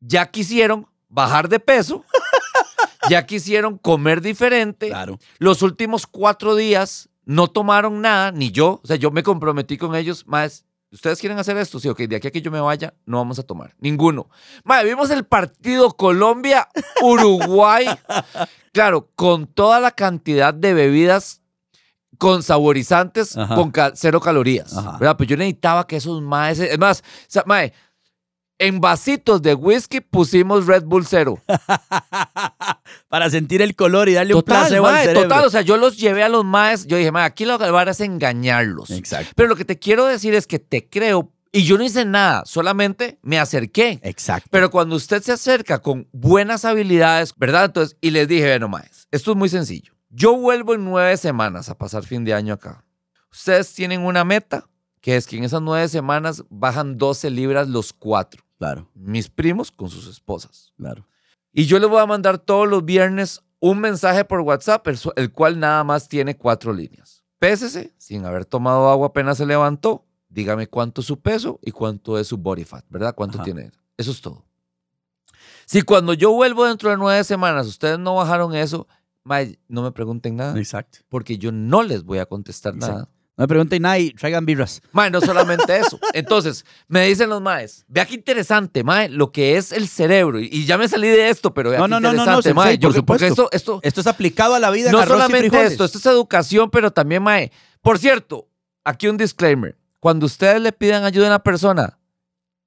ya 0.00 0.30
quisieron 0.30 0.86
bajar 1.08 1.48
de 1.48 1.60
peso, 1.60 2.04
ya 3.08 3.26
quisieron 3.26 3.78
comer 3.78 4.20
diferente. 4.20 4.88
Claro. 4.88 5.18
Los 5.38 5.62
últimos 5.62 6.06
cuatro 6.06 6.54
días 6.54 7.08
no 7.24 7.48
tomaron 7.48 8.00
nada, 8.00 8.32
ni 8.32 8.50
yo. 8.50 8.80
O 8.82 8.86
sea, 8.86 8.96
yo 8.96 9.10
me 9.10 9.22
comprometí 9.22 9.78
con 9.78 9.94
ellos, 9.94 10.26
más. 10.26 10.64
¿Ustedes 10.90 11.20
quieren 11.20 11.38
hacer 11.38 11.56
esto? 11.56 11.80
Sí, 11.80 11.88
ok, 11.88 12.00
de 12.00 12.16
aquí 12.16 12.28
a 12.28 12.30
que 12.30 12.42
yo 12.42 12.50
me 12.50 12.60
vaya, 12.60 12.92
no 13.06 13.16
vamos 13.16 13.38
a 13.38 13.42
tomar. 13.42 13.74
Ninguno. 13.78 14.28
Madre, 14.62 14.90
vimos 14.90 15.10
el 15.10 15.24
partido 15.24 15.90
Colombia-Uruguay. 15.96 17.86
claro, 18.72 19.08
con 19.14 19.46
toda 19.46 19.80
la 19.80 19.92
cantidad 19.92 20.52
de 20.52 20.74
bebidas 20.74 21.40
con 22.18 22.42
saborizantes, 22.42 23.34
con 23.34 23.72
cero 23.94 24.20
calorías. 24.20 24.76
¿Verdad? 25.00 25.16
Pues 25.16 25.28
yo 25.28 25.36
necesitaba 25.36 25.86
que 25.86 25.96
esos 25.96 26.20
maes. 26.22 26.60
Es 26.60 26.78
más, 26.78 27.02
mae, 27.46 27.72
en 28.62 28.80
vasitos 28.80 29.42
de 29.42 29.54
whisky 29.54 30.00
pusimos 30.00 30.66
Red 30.66 30.84
Bull 30.84 31.04
Cero. 31.04 31.40
Para 33.08 33.28
sentir 33.28 33.60
el 33.60 33.74
color 33.74 34.08
y 34.08 34.14
darle 34.14 34.34
un 34.34 34.42
placebo 34.42 34.86
al 34.86 35.00
cerebro. 35.00 35.22
Total, 35.22 35.44
o 35.44 35.50
sea, 35.50 35.62
yo 35.62 35.76
los 35.76 35.98
llevé 35.98 36.22
a 36.22 36.28
los 36.28 36.44
maes. 36.44 36.86
Yo 36.86 36.96
dije, 36.96 37.10
mae, 37.10 37.24
aquí 37.24 37.44
lo 37.44 37.58
que 37.58 37.70
van 37.70 37.88
es 37.88 38.00
engañarlos. 38.00 38.90
Exacto. 38.90 39.32
Pero 39.34 39.48
lo 39.48 39.56
que 39.56 39.64
te 39.64 39.78
quiero 39.78 40.06
decir 40.06 40.34
es 40.34 40.46
que 40.46 40.58
te 40.58 40.88
creo 40.88 41.32
y 41.54 41.64
yo 41.64 41.76
no 41.76 41.84
hice 41.84 42.06
nada, 42.06 42.44
solamente 42.46 43.18
me 43.20 43.38
acerqué. 43.38 44.00
Exacto. 44.02 44.48
Pero 44.50 44.70
cuando 44.70 44.96
usted 44.96 45.22
se 45.22 45.32
acerca 45.32 45.80
con 45.80 46.08
buenas 46.12 46.64
habilidades, 46.64 47.34
¿verdad? 47.36 47.66
Entonces, 47.66 47.98
y 48.00 48.10
les 48.10 48.26
dije, 48.26 48.48
bueno, 48.48 48.68
maes, 48.68 49.06
esto 49.10 49.32
es 49.32 49.36
muy 49.36 49.50
sencillo. 49.50 49.92
Yo 50.08 50.36
vuelvo 50.36 50.74
en 50.74 50.84
nueve 50.84 51.16
semanas 51.16 51.68
a 51.68 51.76
pasar 51.76 52.04
fin 52.04 52.24
de 52.24 52.32
año 52.32 52.54
acá. 52.54 52.84
Ustedes 53.30 53.74
tienen 53.74 54.02
una 54.02 54.24
meta, 54.24 54.66
que 55.02 55.16
es 55.16 55.26
que 55.26 55.36
en 55.36 55.44
esas 55.44 55.60
nueve 55.60 55.88
semanas 55.88 56.44
bajan 56.48 56.96
12 56.96 57.28
libras 57.30 57.68
los 57.68 57.92
cuatro. 57.92 58.44
Claro. 58.62 58.88
Mis 58.94 59.28
primos 59.28 59.72
con 59.72 59.90
sus 59.90 60.06
esposas. 60.06 60.72
Claro. 60.76 61.04
Y 61.52 61.66
yo 61.66 61.80
les 61.80 61.90
voy 61.90 62.00
a 62.00 62.06
mandar 62.06 62.38
todos 62.38 62.68
los 62.68 62.84
viernes 62.84 63.42
un 63.58 63.80
mensaje 63.80 64.24
por 64.24 64.40
WhatsApp, 64.42 64.86
el, 65.16 65.32
cual 65.32 65.58
nada 65.58 65.82
más 65.82 66.08
tiene 66.08 66.36
cuatro 66.36 66.72
líneas. 66.72 67.24
Pésese, 67.40 67.92
sin 67.98 68.24
haber 68.24 68.44
tomado 68.44 68.88
agua 68.88 69.08
apenas 69.08 69.38
se 69.38 69.46
levantó. 69.46 70.06
Dígame 70.28 70.68
cuánto 70.68 71.00
es 71.00 71.08
su 71.08 71.20
peso 71.20 71.58
y 71.60 71.72
cuánto 71.72 72.20
es 72.20 72.28
su 72.28 72.38
body 72.38 72.62
fat, 72.62 72.84
¿verdad? 72.88 73.16
¿Cuánto 73.16 73.42
tiene? 73.42 73.72
Eso 73.96 74.12
es 74.12 74.20
todo. 74.20 74.44
Si 75.66 75.82
cuando 75.82 76.14
yo 76.14 76.30
vuelvo 76.30 76.64
dentro 76.64 76.90
de 76.90 76.96
nueve 76.96 77.24
semanas 77.24 77.66
ustedes 77.66 77.98
no 77.98 78.14
bajaron 78.14 78.54
eso, 78.54 78.86
no 79.66 79.82
me 79.82 79.90
pregunten 79.90 80.36
nada. 80.36 80.56
Exacto. 80.56 81.00
Porque 81.08 81.36
yo 81.36 81.50
no 81.50 81.82
les 81.82 82.04
voy 82.04 82.18
a 82.18 82.26
contestar 82.26 82.76
nada. 82.76 83.08
No 83.36 83.44
me 83.44 83.48
pregunten 83.48 83.80
nada 83.80 83.98
y 83.98 84.10
traigan 84.10 84.44
birras. 84.44 84.82
Mae, 84.92 85.10
no 85.10 85.20
solamente 85.20 85.78
eso. 85.78 85.98
Entonces, 86.12 86.66
me 86.86 87.06
dicen 87.06 87.30
los 87.30 87.40
maes, 87.40 87.84
vea 87.88 88.04
qué 88.04 88.14
interesante, 88.14 88.84
mae, 88.84 89.08
lo 89.08 89.32
que 89.32 89.56
es 89.56 89.72
el 89.72 89.88
cerebro. 89.88 90.38
Y, 90.38 90.66
ya 90.66 90.76
me 90.76 90.86
salí 90.86 91.08
de 91.08 91.30
esto, 91.30 91.54
pero 91.54 91.70
vea 91.70 91.78
no, 91.78 91.86
qué 91.86 91.90
no, 91.90 91.96
interesante, 91.96 92.50
no, 92.50 92.54
no, 92.54 92.60
mae. 92.60 92.78
por 92.78 92.92
supuesto. 92.92 93.26
esto, 93.26 93.48
esto, 93.52 93.80
esto 93.82 94.00
es 94.02 94.06
aplicado 94.06 94.54
a 94.54 94.58
la 94.58 94.70
vida. 94.70 94.92
No 94.92 95.02
solamente 95.06 95.64
esto, 95.64 95.84
esto 95.84 95.98
es 95.98 96.06
educación, 96.06 96.70
pero 96.70 96.90
también, 96.90 97.22
mae. 97.22 97.50
Por 97.80 97.98
cierto, 97.98 98.48
aquí 98.84 99.08
un 99.08 99.16
disclaimer. 99.16 99.78
Cuando 99.98 100.26
ustedes 100.26 100.60
le 100.60 100.72
pidan 100.72 101.04
ayuda 101.04 101.26
a 101.26 101.30
una 101.30 101.42
persona, 101.42 101.98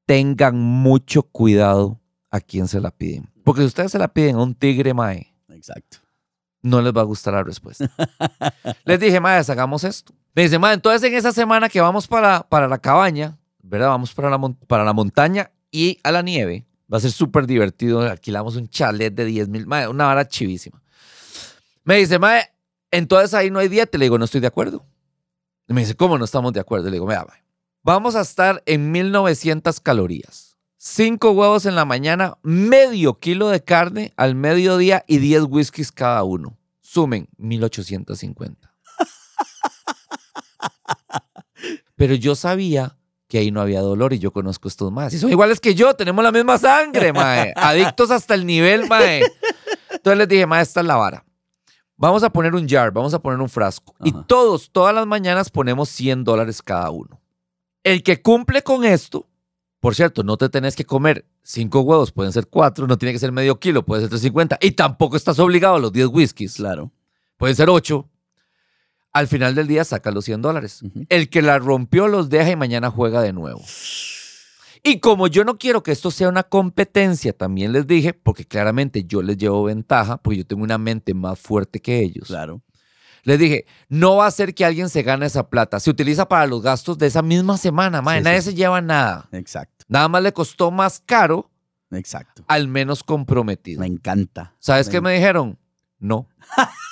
tengan 0.08 0.58
mucho 0.58 1.22
cuidado 1.22 2.02
a 2.32 2.40
quién 2.40 2.68
se 2.68 2.80
la 2.80 2.90
piden. 2.90 3.32
Porque 3.44 3.62
si 3.62 3.68
ustedes 3.68 3.92
se 3.92 4.00
la 4.00 4.08
piden 4.08 4.38
a 4.38 4.42
un 4.42 4.56
tigre, 4.56 4.96
mae. 4.96 5.32
Exacto. 5.50 6.00
No 6.64 6.82
les 6.82 6.92
va 6.92 7.02
a 7.02 7.06
gustar 7.06 7.36
la 7.36 7.44
respuesta. 7.44 7.88
les 8.86 9.00
dije, 9.00 9.20
mae, 9.20 9.40
hagamos 9.48 9.84
esto 9.84 10.16
me 10.36 10.44
dice, 10.44 10.60
ma, 10.60 10.74
entonces 10.74 11.02
en 11.10 11.16
esa 11.16 11.32
semana 11.32 11.70
que 11.70 11.80
vamos 11.80 12.08
para, 12.08 12.44
para 12.50 12.68
la 12.68 12.78
cabaña, 12.78 13.38
¿verdad? 13.64 13.88
Vamos 13.88 14.14
para 14.14 14.30
la, 14.30 14.94
montaña 14.94 15.50
y 15.72 15.98
a 16.04 16.12
la 16.12 16.22
nieve. 16.22 16.66
Va 16.92 16.98
a 16.98 17.02
ser 17.02 17.12
súper 17.12 17.48
divertido. 17.48 18.02
Alquilamos 18.02 18.58
un 18.58 18.68
chalet 18.68 19.14
de 19.14 19.24
10 19.24 19.48
mil, 19.48 19.66
una 19.66 20.06
vara 20.06 20.28
chivísima. 20.28 20.84
Me 21.86 21.96
dice, 21.96 22.20
ma, 22.20 22.42
entonces 22.92 23.34
ahí 23.34 23.50
no 23.50 23.60
hay 23.60 23.70
dieta. 23.70 23.98
Le 23.98 24.06
digo, 24.06 24.18
no 24.18 24.26
estoy 24.26 24.42
de 24.42 24.48
acuerdo. 24.48 24.86
Me 25.68 25.82
dice, 25.82 25.96
¿cómo 25.96 26.18
no 26.18 26.26
estamos 26.26 26.52
de 26.52 26.60
acuerdo? 26.60 26.88
Le 26.88 26.94
digo, 26.94 27.08
mira, 27.08 27.26
vamos 27.82 28.16
a 28.16 28.22
estar 28.22 28.62
en 28.66 28.92
1900 28.92 29.80
calorías. 29.80 30.58
Cinco 30.78 31.32
huevos 31.32 31.66
en 31.66 31.76
la 31.76 31.86
mañana, 31.86 32.38
medio 32.44 33.20
kilo 33.20 33.48
de 33.48 33.64
carne 33.64 34.14
al 34.18 34.36
mediodía 34.36 35.06
y 35.08 35.18
10 35.18 35.44
whiskies 35.48 35.94
cada 35.94 36.24
uno. 36.24 36.58
Sumen 36.82 37.30
1850. 37.38 38.75
Pero 41.96 42.16
yo 42.16 42.36
sabía 42.36 42.98
que 43.28 43.40
ahí 43.40 43.52
no 43.52 43.62
había 43.62 43.82
dolor 43.82 44.14
y 44.14 44.20
yo 44.20 44.32
conozco 44.32 44.68
estos 44.68 44.92
más. 44.92 45.14
Y 45.14 45.20
son 45.20 45.30
iguales 45.32 45.60
que 45.60 45.74
yo, 45.76 45.94
tenemos 45.94 46.24
la 46.24 46.32
misma 46.32 46.58
sangre, 46.58 47.12
mae. 47.14 47.54
Adictos 47.56 48.12
hasta 48.12 48.36
el 48.36 48.46
nivel, 48.46 48.88
mae. 48.88 49.24
Entonces 49.92 50.18
les 50.18 50.28
dije, 50.28 50.46
mae, 50.46 50.62
esta 50.62 50.82
es 50.82 50.86
la 50.86 50.96
vara. 50.96 51.26
Vamos 51.98 52.24
a 52.24 52.30
poner 52.30 52.54
un 52.54 52.68
jar, 52.68 52.92
vamos 52.92 53.14
a 53.14 53.20
poner 53.20 53.40
un 53.40 53.50
frasco. 53.50 53.96
Y 54.04 54.12
todos, 54.28 54.70
todas 54.72 54.94
las 54.94 55.08
mañanas 55.08 55.50
ponemos 55.50 55.90
100 55.90 56.24
dólares 56.24 56.62
cada 56.62 56.90
uno. 56.92 57.22
El 57.84 58.04
que 58.04 58.22
cumple 58.22 58.62
con 58.64 58.84
esto, 58.84 59.28
por 59.80 59.96
cierto, 59.96 60.24
no 60.24 60.36
te 60.38 60.50
tenés 60.50 60.76
que 60.76 60.86
comer 60.86 61.26
cinco 61.42 61.82
huevos, 61.82 62.12
pueden 62.12 62.34
ser 62.34 62.48
cuatro, 62.48 62.88
no 62.88 62.98
tiene 62.98 63.14
que 63.14 63.20
ser 63.20 63.32
medio 63.32 63.60
kilo, 63.60 63.86
puede 63.86 64.02
ser 64.02 64.10
350. 64.10 64.58
Y 64.62 64.72
tampoco 64.72 65.16
estás 65.16 65.40
obligado 65.40 65.76
a 65.76 65.80
los 65.80 65.94
10 65.94 66.08
whiskies. 66.08 66.56
Claro. 66.56 66.92
Pueden 67.38 67.56
ser 67.56 67.70
ocho, 67.70 68.10
al 69.16 69.30
final 69.30 69.56
del 69.56 69.66
día 69.68 69.86
saca 69.86 70.12
los 70.12 70.26
100 70.26 70.42
dólares. 70.42 70.82
El 71.08 71.30
que 71.30 71.42
la 71.42 71.58
rompió 71.58 72.10
los 72.10 72.30
deja 72.30 72.52
y 72.52 72.58
mañana 72.58 72.92
juega 72.92 73.22
de 73.22 73.32
nuevo. 73.32 73.62
Y 74.84 75.00
como 75.00 75.28
yo 75.28 75.46
no 75.46 75.58
quiero 75.58 75.84
que 75.84 75.94
esto 75.94 76.12
sea 76.12 76.28
una 76.28 76.44
competencia, 76.44 77.32
también 77.32 77.72
les 77.72 77.88
dije, 77.88 78.14
porque 78.14 78.44
claramente 78.44 79.06
yo 79.06 79.22
les 79.22 79.38
llevo 79.38 79.64
ventaja, 79.64 80.18
porque 80.18 80.40
yo 80.40 80.46
tengo 80.46 80.64
una 80.64 80.78
mente 80.78 81.14
más 81.14 81.40
fuerte 81.40 81.82
que 81.82 82.02
ellos. 82.02 82.28
Claro. 82.28 82.62
Les 83.24 83.40
dije, 83.40 83.66
no 83.88 84.18
va 84.18 84.28
a 84.28 84.32
ser 84.32 84.54
que 84.54 84.66
alguien 84.66 84.90
se 84.90 85.02
gane 85.02 85.26
esa 85.28 85.50
plata. 85.50 85.80
Se 85.80 85.90
utiliza 85.90 86.28
para 86.28 86.46
los 86.46 86.62
gastos 86.62 86.98
de 86.98 87.08
esa 87.08 87.22
misma 87.22 87.58
semana. 87.58 88.02
Madre, 88.02 88.20
nadie 88.20 88.42
se 88.42 88.54
lleva 88.54 88.82
nada. 88.82 89.30
Exacto. 89.32 89.86
Nada 89.88 90.10
más 90.10 90.24
le 90.24 90.34
costó 90.34 90.72
más 90.72 91.02
caro 91.06 91.50
Exacto. 91.90 92.44
al 92.50 92.68
menos 92.68 93.02
comprometido. 93.02 93.80
Me 93.80 93.88
encanta. 93.88 94.54
¿Sabes 94.60 94.90
qué 94.90 95.00
me 95.00 95.14
dijeron? 95.14 95.58
No. 96.00 96.28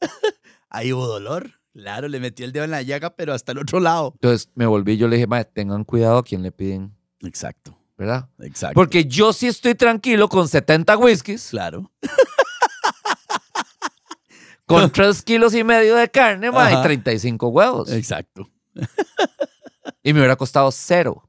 Ahí 0.70 0.92
hubo 0.92 1.06
dolor. 1.06 1.52
Claro, 1.72 2.08
le 2.08 2.18
metió 2.18 2.44
el 2.44 2.52
dedo 2.52 2.64
en 2.64 2.72
la 2.72 2.82
llaga, 2.82 3.14
pero 3.14 3.32
hasta 3.32 3.52
el 3.52 3.58
otro 3.58 3.78
lado. 3.80 4.12
Entonces 4.14 4.50
me 4.54 4.66
volví 4.66 4.92
y 4.92 4.96
yo 4.96 5.08
le 5.08 5.16
dije, 5.16 5.26
mae, 5.26 5.44
tengan 5.44 5.84
cuidado 5.84 6.18
a 6.18 6.24
quien 6.24 6.42
le 6.42 6.50
piden, 6.50 6.94
Exacto. 7.22 7.78
¿verdad? 7.96 8.28
Exacto. 8.40 8.74
Porque 8.74 9.04
yo 9.04 9.32
sí 9.32 9.46
estoy 9.46 9.74
tranquilo 9.74 10.28
con 10.28 10.48
70 10.48 10.96
whiskies, 10.96 11.48
Claro. 11.50 11.90
con 14.66 14.90
3 14.90 15.22
kilos 15.22 15.54
y 15.54 15.64
medio 15.64 15.96
de 15.96 16.10
carne, 16.10 16.50
mae, 16.50 16.72
y 16.72 16.74
Ajá. 16.74 16.82
35 16.82 17.48
huevos. 17.48 17.90
Exacto. 17.92 18.48
Y 20.02 20.12
me 20.12 20.20
hubiera 20.20 20.36
costado 20.36 20.70
cero. 20.70 21.28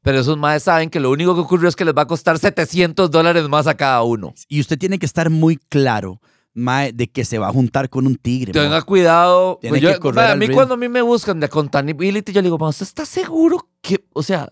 Pero 0.00 0.20
esos 0.20 0.38
maes 0.38 0.62
saben 0.62 0.88
que 0.88 1.00
lo 1.00 1.10
único 1.10 1.34
que 1.34 1.40
ocurrió 1.40 1.68
es 1.68 1.76
que 1.76 1.84
les 1.84 1.94
va 1.94 2.02
a 2.02 2.06
costar 2.06 2.38
700 2.38 3.10
dólares 3.10 3.46
más 3.48 3.66
a 3.66 3.76
cada 3.76 4.02
uno. 4.04 4.32
Y 4.48 4.60
usted 4.60 4.78
tiene 4.78 4.98
que 4.98 5.06
estar 5.06 5.28
muy 5.28 5.56
claro, 5.56 6.20
mae, 6.56 6.92
de 6.92 7.06
que 7.06 7.24
se 7.24 7.38
va 7.38 7.48
a 7.48 7.52
juntar 7.52 7.88
con 7.90 8.06
un 8.06 8.16
tigre. 8.16 8.52
mae. 8.52 8.62
Tenga 8.64 8.82
cuidado. 8.82 9.58
Tiene 9.60 9.72
Pues 9.72 9.82
yo- 9.82 9.92
que 9.92 9.98
correr 10.00 10.24
mae, 10.24 10.32
a 10.32 10.36
mí 10.36 10.48
cuando 10.48 10.74
a 10.74 10.76
mí 10.76 10.88
me 10.88 11.02
buscan 11.02 11.38
de 11.38 11.46
accountability, 11.46 12.32
yo 12.32 12.40
le 12.40 12.46
digo, 12.46 12.58
mae, 12.58 12.70
¿usted 12.70 12.86
está 12.86 13.04
seguro 13.06 13.68
que, 13.80 14.04
o 14.12 14.22
sea, 14.22 14.50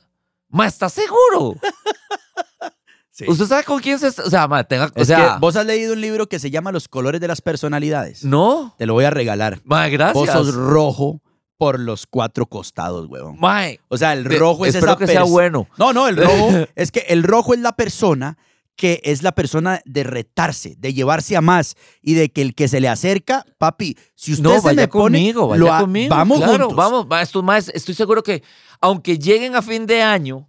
mae, 0.51 0.69
¿está 0.69 0.89
seguro? 0.89 1.57
Sí. 3.17 3.27
¿Usted 3.29 3.47
sabe 3.47 3.63
con 3.63 3.79
quién 3.81 3.97
se 4.01 4.09
está? 4.09 4.25
O 4.25 4.29
sea, 4.31 4.49
mae, 4.49 4.65
tenga, 4.65 4.87
o 4.87 5.01
Es 5.01 5.07
sea, 5.07 5.35
que 5.35 5.39
vos 5.41 5.55
has 5.55 5.65
leído 5.65 5.93
un 5.93 6.01
libro 6.01 6.27
que 6.29 6.41
se 6.41 6.51
llama 6.51 6.73
Los 6.73 6.89
colores 6.89 7.21
de 7.21 7.29
las 7.29 7.41
personalidades. 7.41 8.25
no, 8.25 8.75
Te 8.77 8.87
lo 8.87 8.95
voy 8.95 9.05
a 9.05 9.11
regalar. 9.11 9.61
mae, 9.65 9.89
gracias. 9.91 10.15
Vos 10.15 10.29
sos 10.31 10.53
rojo 10.53 11.23
por 11.57 11.79
los 11.79 12.09
cuatro 12.09 12.47
costados, 12.47 13.07
huevón. 13.09 13.37
Mae, 13.39 13.79
O 13.87 13.97
sea, 13.97 14.15
el 14.15 14.25
rojo 14.25 14.67
es 14.67 14.75
espero 14.75 14.95
esa 14.95 14.99
que 14.99 15.07
sea 15.07 15.23
bueno. 15.23 15.69
No, 15.79 15.93
no, 15.93 16.09
el 16.09 16.17
rojo 16.17 16.49
es 16.75 16.91
que 16.91 17.05
el 17.09 17.23
rojo 17.23 17.55
es 17.55 17.61
la 17.61 17.77
persona 17.77 18.37
que 18.77 19.01
es 19.05 19.23
la 19.23 19.33
persona 19.33 19.81
de 19.85 20.03
retarse, 20.03 20.75
de 20.79 20.93
llevarse 20.93 21.37
a 21.37 21.41
más 21.41 21.77
y 22.03 22.15
de 22.15 22.31
que 22.31 22.43
el 22.43 22.55
que 22.55 22.67
se 22.69 22.81
le 22.81 22.89
acerca, 22.89 23.45
papi, 23.59 23.97
si 24.17 24.33
usted 24.33 24.45
No, 24.45 24.55
se 24.57 24.61
vaya 24.67 24.83
me 24.83 24.89
pone, 24.89 25.19
conmigo, 25.19 25.49
vaya 25.49 25.61
lo 25.61 25.73
ha- 25.73 25.81
conmigo. 25.81 26.09
vamos 26.15 26.39
claro, 26.39 26.69
juntos. 26.71 26.77
vamos. 26.77 27.45
maes, 27.45 27.71
estoy 27.75 27.95
seguro 27.95 28.23
que 28.23 28.43
aunque 28.81 29.19
lleguen 29.19 29.55
a 29.55 29.63
fin 29.63 29.87
de 29.87 30.03
año, 30.03 30.49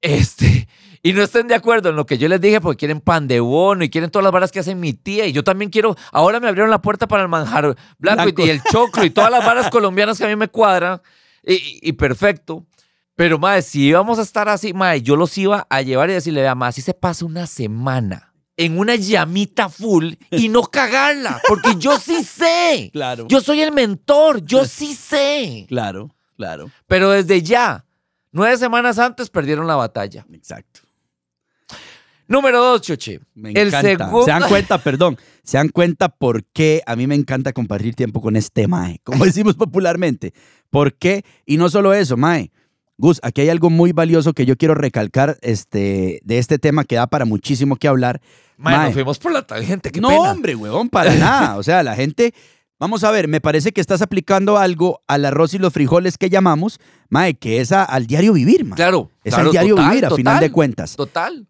este, 0.00 0.68
y 1.02 1.12
no 1.12 1.22
estén 1.22 1.48
de 1.48 1.54
acuerdo 1.54 1.90
en 1.90 1.96
lo 1.96 2.06
que 2.06 2.18
yo 2.18 2.28
les 2.28 2.40
dije 2.40 2.60
porque 2.60 2.76
quieren 2.78 3.00
pan 3.00 3.26
de 3.26 3.40
bono 3.40 3.82
y 3.84 3.90
quieren 3.90 4.10
todas 4.10 4.22
las 4.24 4.32
varas 4.32 4.52
que 4.52 4.60
hacen 4.60 4.78
mi 4.80 4.92
tía 4.92 5.26
y 5.26 5.32
yo 5.32 5.42
también 5.44 5.70
quiero, 5.70 5.96
ahora 6.12 6.40
me 6.40 6.48
abrieron 6.48 6.70
la 6.70 6.80
puerta 6.80 7.08
para 7.08 7.22
el 7.22 7.28
manjar 7.28 7.76
blanco, 7.98 8.22
Blanco. 8.24 8.42
Y, 8.42 8.46
y 8.46 8.50
el 8.50 8.62
choclo 8.62 9.04
y 9.04 9.10
todas 9.10 9.30
las 9.30 9.44
varas 9.44 9.70
colombianas 9.70 10.18
que 10.18 10.24
a 10.24 10.28
mí 10.28 10.36
me 10.36 10.48
cuadran 10.48 11.00
y 11.42 11.92
perfecto. 11.94 12.66
Pero, 13.16 13.38
madre, 13.38 13.62
si 13.62 13.82
íbamos 13.88 14.18
a 14.18 14.22
estar 14.22 14.48
así, 14.48 14.72
madre, 14.72 15.02
yo 15.02 15.14
los 15.16 15.36
iba 15.36 15.66
a 15.68 15.82
llevar 15.82 16.08
y 16.10 16.14
decirle, 16.14 16.40
vea, 16.42 16.54
más, 16.54 16.70
así 16.70 16.80
se 16.82 16.94
pasa 16.94 17.24
una 17.24 17.46
semana 17.46 18.32
en 18.56 18.78
una 18.78 18.94
llamita 18.96 19.68
full 19.68 20.14
y 20.30 20.48
no 20.48 20.62
cagarla, 20.70 21.40
porque 21.48 21.76
yo 21.78 21.98
sí 21.98 22.22
sé. 22.24 22.90
Claro. 22.92 23.26
Yo 23.28 23.40
soy 23.40 23.60
el 23.60 23.72
mentor, 23.72 24.42
yo 24.44 24.64
sí 24.66 24.94
sé. 24.94 25.66
Claro, 25.68 26.14
claro. 26.36 26.70
Pero 26.86 27.10
desde 27.10 27.42
ya, 27.42 27.84
nueve 28.32 28.56
semanas 28.56 28.98
antes 28.98 29.28
perdieron 29.30 29.66
la 29.66 29.76
batalla. 29.76 30.26
Exacto. 30.32 30.80
Número 32.26 32.62
dos, 32.62 32.82
Choche. 32.82 33.20
Me 33.34 33.50
El 33.50 33.68
encanta. 33.68 33.80
segundo- 34.06 34.24
Se 34.24 34.30
dan 34.30 34.42
cuenta, 34.48 34.78
perdón, 34.78 35.18
se 35.42 35.56
dan 35.58 35.68
cuenta 35.68 36.08
por 36.08 36.44
qué 36.44 36.80
a 36.86 36.94
mí 36.96 37.06
me 37.08 37.16
encanta 37.16 37.52
compartir 37.52 37.94
tiempo 37.96 38.20
con 38.20 38.36
este 38.36 38.68
mae, 38.68 39.00
como 39.04 39.24
decimos 39.24 39.56
popularmente. 39.56 40.32
¿Por 40.70 40.94
qué? 40.94 41.24
Y 41.44 41.56
no 41.56 41.68
solo 41.68 41.92
eso, 41.92 42.16
mae. 42.16 42.52
Gus, 43.00 43.18
aquí 43.22 43.40
hay 43.40 43.48
algo 43.48 43.70
muy 43.70 43.92
valioso 43.92 44.32
que 44.34 44.44
yo 44.44 44.56
quiero 44.56 44.74
recalcar 44.74 45.38
este, 45.40 46.20
de 46.22 46.38
este 46.38 46.58
tema 46.58 46.84
que 46.84 46.96
da 46.96 47.06
para 47.06 47.24
muchísimo 47.24 47.76
que 47.76 47.88
hablar. 47.88 48.20
Mae, 48.58 48.76
Mae. 48.76 48.84
nos 48.86 48.94
fuimos 48.94 49.18
por 49.18 49.32
la 49.32 49.42
tangente, 49.46 49.90
qué 49.90 50.00
no, 50.02 50.08
pena. 50.08 50.20
hombre, 50.32 50.54
huevón, 50.54 50.90
para 50.90 51.14
nada. 51.14 51.56
O 51.56 51.62
sea, 51.62 51.82
la 51.82 51.94
gente. 51.96 52.34
Vamos 52.78 53.02
a 53.04 53.10
ver, 53.10 53.28
me 53.28 53.40
parece 53.42 53.72
que 53.72 53.80
estás 53.80 54.00
aplicando 54.00 54.56
algo 54.58 55.02
al 55.06 55.24
arroz 55.26 55.52
y 55.54 55.58
los 55.58 55.72
frijoles 55.72 56.16
que 56.16 56.30
llamamos, 56.30 56.78
mae, 57.10 57.34
que 57.34 57.60
es 57.60 57.72
a- 57.72 57.84
al 57.84 58.06
diario 58.06 58.32
vivir, 58.32 58.64
mae. 58.64 58.76
Claro. 58.76 59.10
Es 59.24 59.34
claro, 59.34 59.48
al 59.48 59.52
diario 59.52 59.74
total, 59.76 59.90
vivir, 59.90 60.06
a 60.06 60.10
final 60.10 60.40
de 60.40 60.50
cuentas. 60.52 60.96
Total. 60.96 61.46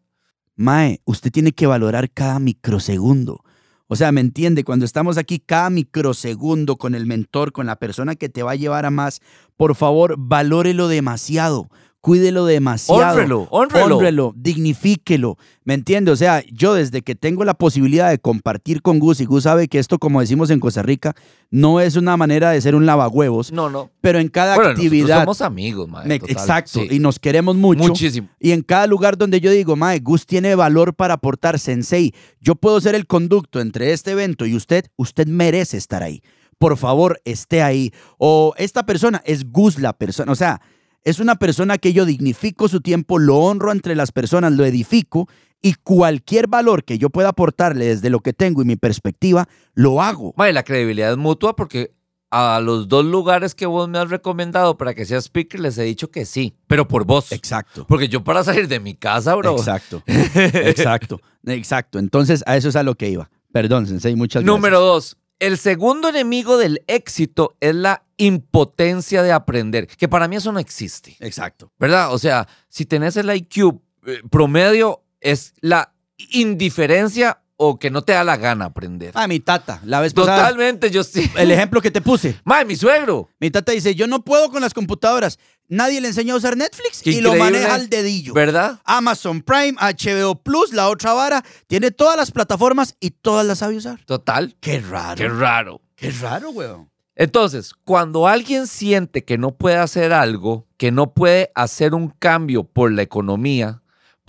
Mae, 0.57 1.01
usted 1.05 1.31
tiene 1.31 1.53
que 1.53 1.67
valorar 1.67 2.11
cada 2.11 2.39
microsegundo. 2.41 3.43
O 3.93 3.97
sea, 3.97 4.13
¿me 4.13 4.21
entiende? 4.21 4.63
Cuando 4.63 4.85
estamos 4.85 5.19
aquí, 5.19 5.41
cada 5.45 5.69
microsegundo 5.69 6.77
con 6.77 6.95
el 6.95 7.07
mentor, 7.07 7.51
con 7.51 7.67
la 7.67 7.75
persona 7.75 8.15
que 8.15 8.29
te 8.29 8.45
va 8.45 8.53
a 8.53 8.55
llevar 8.55 8.87
a 8.87 8.91
más, 8.93 9.21
por 9.57 9.75
favor, 9.75 10.15
valórelo 10.17 10.87
demasiado. 10.87 11.69
Cuídelo 12.03 12.47
demasiado. 12.47 13.13
Honrelo, 13.13 13.47
honrelo. 13.51 13.97
Honrelo, 13.99 14.33
dignifíquelo. 14.37 15.37
¿Me 15.65 15.75
entiende? 15.75 16.11
O 16.11 16.17
sea, 16.17 16.43
yo 16.51 16.73
desde 16.75 17.03
que 17.03 17.15
tengo 17.15 17.45
la 17.45 17.53
posibilidad 17.55 18.09
de 18.09 18.19
compartir 18.19 18.81
con 18.81 18.99
Gus, 18.99 19.21
y 19.21 19.27
Gus 19.27 19.43
sabe 19.43 19.69
que 19.69 19.79
esto, 19.79 19.99
como 19.99 20.21
decimos 20.21 20.49
en 20.51 20.61
Costa 20.61 20.83
Rica, 20.83 21.15
no 21.51 21.79
es 21.81 21.97
una 21.97 22.17
manera 22.17 22.51
de 22.53 22.61
ser 22.63 22.75
un 22.75 22.87
lavahuevos, 22.87 23.53
No, 23.53 23.69
no. 23.69 23.91
pero 24.01 24.19
en 24.19 24.29
cada 24.29 24.55
Bueno, 24.55 24.71
actividad. 24.71 25.21
somos 25.21 25.43
amigos, 25.43 25.89
mae. 25.89 26.07
Me- 26.07 26.15
exacto, 26.15 26.81
sí. 26.81 26.89
y 26.91 26.99
nos 27.01 27.19
queremos 27.19 27.57
mucho. 27.57 27.83
Muchísimo. 27.83 28.29
Y 28.41 28.53
en 28.53 28.63
cada 28.63 28.87
lugar 28.87 29.19
donde 29.19 29.41
yo 29.41 29.51
digo, 29.51 29.77
Mae, 29.77 29.99
Gus 30.01 30.25
tiene 30.25 30.55
valor 30.55 30.95
para 30.95 31.15
aportar, 31.15 31.59
Sensei, 31.59 32.15
yo 32.41 32.55
puedo 32.55 32.81
ser 32.81 32.95
el 32.95 33.07
conducto 33.07 33.61
entre 33.61 33.93
este 33.93 34.13
evento 34.13 34.47
y 34.47 34.57
usted, 34.57 34.87
usted 34.97 35.27
merece 35.27 35.77
estar 35.77 36.03
ahí. 36.03 36.23
Por 36.59 36.77
favor, 36.77 37.21
esté 37.25 37.63
ahí. 37.63 37.93
O 38.19 38.55
esta 38.57 38.85
persona 38.87 39.23
es 39.25 39.51
Gus 39.51 39.79
la 39.79 39.93
persona. 39.95 40.31
O 40.33 40.35
sea, 40.35 40.61
es 41.05 41.21
una 41.21 41.37
persona 41.37 41.79
que 41.79 41.93
yo 41.93 42.05
dignifico 42.05 42.69
su 42.69 42.81
tiempo, 42.81 43.19
lo 43.19 43.37
honro 43.37 43.73
entre 43.73 43.95
las 43.95 44.13
personas, 44.13 44.53
lo 44.53 44.65
edifico 44.65 45.29
y 45.63 45.75
cualquier 45.75 46.47
valor 46.47 46.85
que 46.85 46.99
yo 46.99 47.11
pueda 47.11 47.31
aportarle 47.31 47.87
desde 47.87 48.11
lo 48.11 48.21
que 48.21 48.33
tengo 48.33 48.63
y 48.63 48.65
mi 48.65 48.77
perspectiva, 48.77 49.49
lo 49.75 50.03
hago. 50.03 50.35
Mae, 50.37 50.53
la 50.53 50.63
credibilidad 50.63 51.11
es 51.11 51.19
mutua 51.19 51.55
porque 51.57 51.93
a 52.31 52.61
los 52.61 52.89
dos 52.89 53.05
lugares 53.05 53.55
que 53.55 53.67
vos 53.67 53.89
me 53.89 53.99
has 53.99 54.09
recomendado 54.09 54.79
para 54.79 54.95
que 54.95 55.05
sea 55.05 55.21
speaker 55.21 55.61
les 55.61 55.77
he 55.79 55.83
dicho 55.83 56.11
que 56.11 56.25
sí, 56.25 56.55
pero 56.67 56.87
por 56.87 57.05
vos. 57.05 57.33
Exacto. 57.33 57.87
Porque 57.89 58.09
yo 58.09 58.23
para 58.23 58.45
salir 58.45 58.69
de 58.69 58.81
mi 58.81 58.95
casa, 58.95 59.35
bro. 59.35 59.57
Exacto. 59.57 60.03
Exacto. 60.07 61.21
Exacto. 61.47 61.99
Entonces, 61.99 62.45
a 62.47 62.57
eso 62.57 62.69
es 62.69 62.77
a 62.77 62.83
lo 62.83 62.95
que 62.95 63.09
iba. 63.09 63.31
Perdón, 63.53 63.87
Sensei, 63.87 64.15
muchas 64.15 64.43
gracias. 64.43 64.57
Número 64.57 64.81
dos. 64.81 65.17
El 65.41 65.57
segundo 65.57 66.11
enemigo 66.11 66.59
del 66.59 66.85
éxito 66.87 67.57
es 67.61 67.75
la 67.75 68.05
impotencia 68.19 69.23
de 69.23 69.33
aprender, 69.33 69.87
que 69.87 70.07
para 70.07 70.29
mí 70.29 70.37
eso 70.37 70.53
no 70.53 70.59
existe, 70.59 71.17
Exacto. 71.19 71.73
¿verdad? 71.79 72.13
O 72.13 72.19
sea, 72.19 72.47
si 72.69 72.85
tenés 72.85 73.17
el 73.17 73.35
IQ 73.35 73.81
eh, 74.07 74.21
promedio, 74.31 75.03
es 75.19 75.55
la 75.61 75.95
indiferencia 76.31 77.43
o 77.63 77.79
que 77.79 77.91
no 77.91 78.01
te 78.01 78.15
da 78.15 78.25
la 78.25 78.39
gana 78.39 78.65
aprender. 78.65 79.13
Ah, 79.15 79.29
mi 79.29 79.39
tata, 79.39 79.83
la 79.85 80.01
vez 80.01 80.15
pasada, 80.15 80.49
Totalmente, 80.49 80.91
yo 80.91 81.05
sí. 81.05 81.31
el 81.37 81.51
ejemplo 81.51 81.83
que 81.83 81.91
te 81.91 82.01
puse. 82.01 82.41
Mae, 82.43 82.65
mi 82.65 82.75
suegro. 82.75 83.29
Mi 83.39 83.51
tata 83.51 83.73
dice, 83.73 83.95
yo 83.95 84.07
no 84.07 84.25
puedo 84.25 84.51
con 84.51 84.63
las 84.63 84.73
computadoras. 84.73 85.39
Nadie 85.69 86.01
le 86.01 86.09
enseñó 86.09 86.35
a 86.35 86.37
usar 86.39 86.57
Netflix 86.57 87.03
Qué 87.03 87.11
y 87.11 87.21
lo 87.21 87.35
maneja 87.35 87.75
al 87.75 87.91
dedillo. 87.91 88.33
¿Verdad? 88.33 88.81
Amazon 88.85 89.43
Prime, 89.43 89.75
HBO 89.79 90.37
Plus, 90.37 90.73
la 90.73 90.89
otra 90.89 91.13
vara, 91.13 91.45
tiene 91.67 91.91
todas 91.91 92.17
las 92.17 92.31
plataformas 92.31 92.97
y 92.99 93.11
todas 93.11 93.47
las 93.47 93.59
sabe 93.59 93.77
usar. 93.77 94.03
Total. 94.07 94.57
Qué 94.61 94.81
raro. 94.81 95.17
Qué 95.17 95.29
raro. 95.29 95.83
Qué 95.97 96.11
raro, 96.13 96.51
weón. 96.53 96.89
Entonces, 97.15 97.75
cuando 97.85 98.27
alguien 98.27 98.67
siente 98.67 99.27
que 99.27 99.37
no 99.37 99.55
puede 99.55 99.77
hacer 99.77 100.15
algo, 100.15 100.67
que 100.79 100.93
no 100.93 101.13
puede 101.13 101.53
hacer 101.55 101.93
un 101.93 102.09
cambio 102.09 102.65
por 102.65 102.91
la 102.91 103.03
economía, 103.03 103.80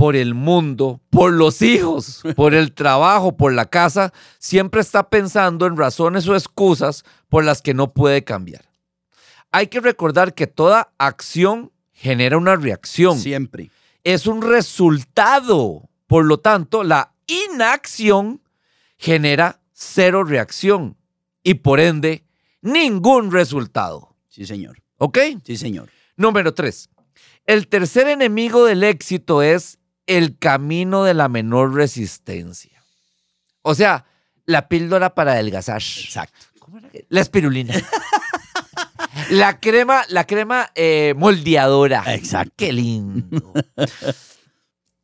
por 0.01 0.15
el 0.15 0.33
mundo, 0.33 0.99
por 1.11 1.31
los 1.31 1.61
hijos, 1.61 2.23
por 2.35 2.55
el 2.55 2.73
trabajo, 2.73 3.37
por 3.37 3.53
la 3.53 3.67
casa, 3.67 4.11
siempre 4.39 4.81
está 4.81 5.11
pensando 5.11 5.67
en 5.67 5.77
razones 5.77 6.27
o 6.27 6.33
excusas 6.35 7.05
por 7.29 7.43
las 7.43 7.61
que 7.61 7.75
no 7.75 7.93
puede 7.93 8.23
cambiar. 8.23 8.65
Hay 9.51 9.67
que 9.67 9.79
recordar 9.79 10.33
que 10.33 10.47
toda 10.47 10.91
acción 10.97 11.71
genera 11.93 12.39
una 12.39 12.55
reacción. 12.55 13.19
Siempre. 13.19 13.69
Es 14.03 14.25
un 14.25 14.41
resultado. 14.41 15.87
Por 16.07 16.25
lo 16.25 16.39
tanto, 16.39 16.83
la 16.83 17.13
inacción 17.27 18.41
genera 18.97 19.59
cero 19.71 20.23
reacción 20.23 20.97
y 21.43 21.53
por 21.53 21.79
ende 21.79 22.25
ningún 22.63 23.31
resultado. 23.31 24.15
Sí, 24.29 24.47
señor. 24.47 24.81
¿Ok? 24.97 25.19
Sí, 25.43 25.57
señor. 25.57 25.91
Número 26.15 26.55
tres. 26.55 26.89
El 27.45 27.67
tercer 27.67 28.07
enemigo 28.07 28.65
del 28.65 28.83
éxito 28.83 29.43
es 29.43 29.77
el 30.07 30.37
camino 30.37 31.03
de 31.03 31.13
la 31.13 31.29
menor 31.29 31.73
resistencia. 31.73 32.83
O 33.61 33.75
sea, 33.75 34.05
la 34.45 34.67
píldora 34.67 35.13
para 35.15 35.33
adelgazar. 35.33 35.77
Exacto. 35.81 36.39
¿Cómo 36.59 36.77
era 36.79 36.89
que- 36.89 37.05
La 37.09 37.21
espirulina. 37.21 37.73
la 39.29 39.59
crema, 39.59 40.03
la 40.09 40.25
crema 40.25 40.71
eh, 40.75 41.13
moldeadora. 41.17 42.03
Exacto. 42.13 42.53
Qué 42.57 42.73
lindo. 42.73 43.53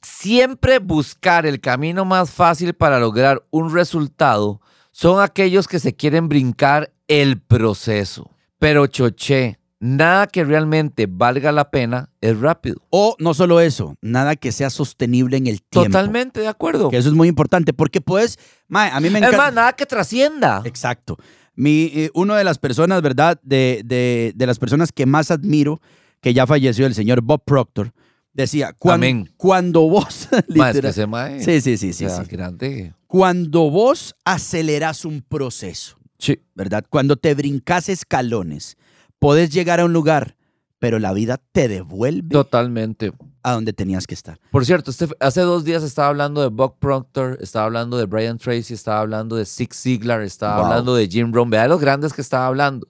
Siempre 0.02 0.80
buscar 0.80 1.46
el 1.46 1.60
camino 1.60 2.06
más 2.06 2.32
fácil 2.32 2.74
para 2.74 3.00
lograr 3.00 3.44
un 3.52 3.74
resultado 3.74 4.62
son 4.92 5.22
aquellos 5.22 5.68
que 5.68 5.80
se 5.80 5.96
quieren 5.96 6.28
brincar 6.30 6.92
el 7.08 7.40
proceso. 7.40 8.32
Pero 8.58 8.88
choché, 8.88 9.60
nada 9.80 10.28
que 10.28 10.44
realmente 10.44 11.08
valga 11.10 11.52
la 11.52 11.70
pena 11.70 12.10
es 12.22 12.40
rápido. 12.40 12.78
O 12.90 13.16
no 13.20 13.34
solo 13.34 13.60
eso, 13.60 13.96
nada 14.02 14.36
que 14.36 14.52
sea 14.52 14.70
sostenible 14.70 15.38
en 15.38 15.48
el 15.48 15.62
tiempo. 15.62 15.90
Totalmente 15.90 16.40
de 16.40 16.48
acuerdo. 16.48 16.90
Que 16.90 16.98
eso 16.98 17.10
es 17.10 17.16
muy 17.16 17.28
importante, 17.28 17.74
porque 17.74 18.02
pues, 18.02 18.38
mae, 18.68 18.90
a 18.92 19.00
mí 19.00 19.10
me 19.10 19.20
Es 19.20 19.26
encanta. 19.26 19.38
más, 19.38 19.54
nada 19.54 19.74
que 19.74 19.86
trascienda. 19.86 20.62
Exacto. 20.66 21.18
Mi, 21.56 21.92
eh, 21.94 22.10
uno 22.14 22.36
de 22.36 22.44
las 22.44 22.58
personas, 22.60 23.02
¿verdad? 23.02 23.40
De, 23.44 23.82
de, 23.86 24.32
de 24.36 24.46
las 24.48 24.60
personas 24.60 24.92
que 24.92 25.06
más 25.06 25.32
admiro, 25.32 25.82
que 26.22 26.34
ya 26.34 26.46
falleció, 26.48 26.86
el 26.86 26.94
señor 26.94 27.22
Bob 27.22 27.44
Proctor, 27.46 27.94
decía, 28.34 28.74
cuan- 28.78 28.96
Amén. 28.96 29.34
cuando 29.38 29.82
vos, 29.90 30.28
Ma, 30.56 30.70
es 30.70 30.76
que 30.76 30.82
literal- 30.88 31.08
mae, 31.08 31.44
sí, 31.44 31.62
sí, 31.62 31.78
sí, 31.78 31.94
sí, 31.94 32.06
o 32.06 32.10
sea, 32.10 32.24
sí. 32.26 32.30
grande. 32.32 32.94
cuando 33.08 33.70
vos 33.72 34.16
aceleras 34.26 35.06
un 35.06 35.22
proceso, 35.22 35.98
Sí. 36.20 36.40
¿verdad? 36.56 36.84
Cuando 36.90 37.16
te 37.16 37.34
brincas 37.36 37.90
escalones, 37.90 38.76
podés 39.20 39.50
llegar 39.52 39.80
a 39.80 39.86
un 39.86 39.94
lugar, 39.94 40.36
pero 40.80 41.00
la 41.00 41.14
vida 41.14 41.42
te 41.52 41.68
devuelve 41.68 42.30
Totalmente. 42.30 43.12
a 43.44 43.54
donde 43.54 43.74
tenías 43.74 44.06
que 44.08 44.14
estar. 44.14 44.40
Por 44.52 44.66
cierto, 44.66 44.92
este- 44.92 45.08
hace 45.20 45.42
dos 45.42 45.64
días 45.64 45.84
estaba 45.84 46.10
hablando 46.10 46.42
de 46.42 46.50
Bob 46.50 46.78
Proctor, 46.80 47.38
estaba 47.42 47.66
hablando 47.66 47.98
de 47.98 48.06
Brian 48.06 48.38
Tracy, 48.38 48.74
estaba 48.74 49.00
hablando 49.00 49.36
de 49.36 49.46
Zig 49.46 49.74
Ziglar, 49.74 50.22
estaba 50.22 50.58
Wow. 50.58 50.66
hablando 50.66 50.96
de 50.96 51.08
Jim 51.08 51.32
Rohn. 51.34 51.50
Vea 51.50 51.68
los 51.68 51.80
grandes 51.82 52.14
que 52.14 52.22
estaba 52.22 52.46
hablando. 52.48 52.88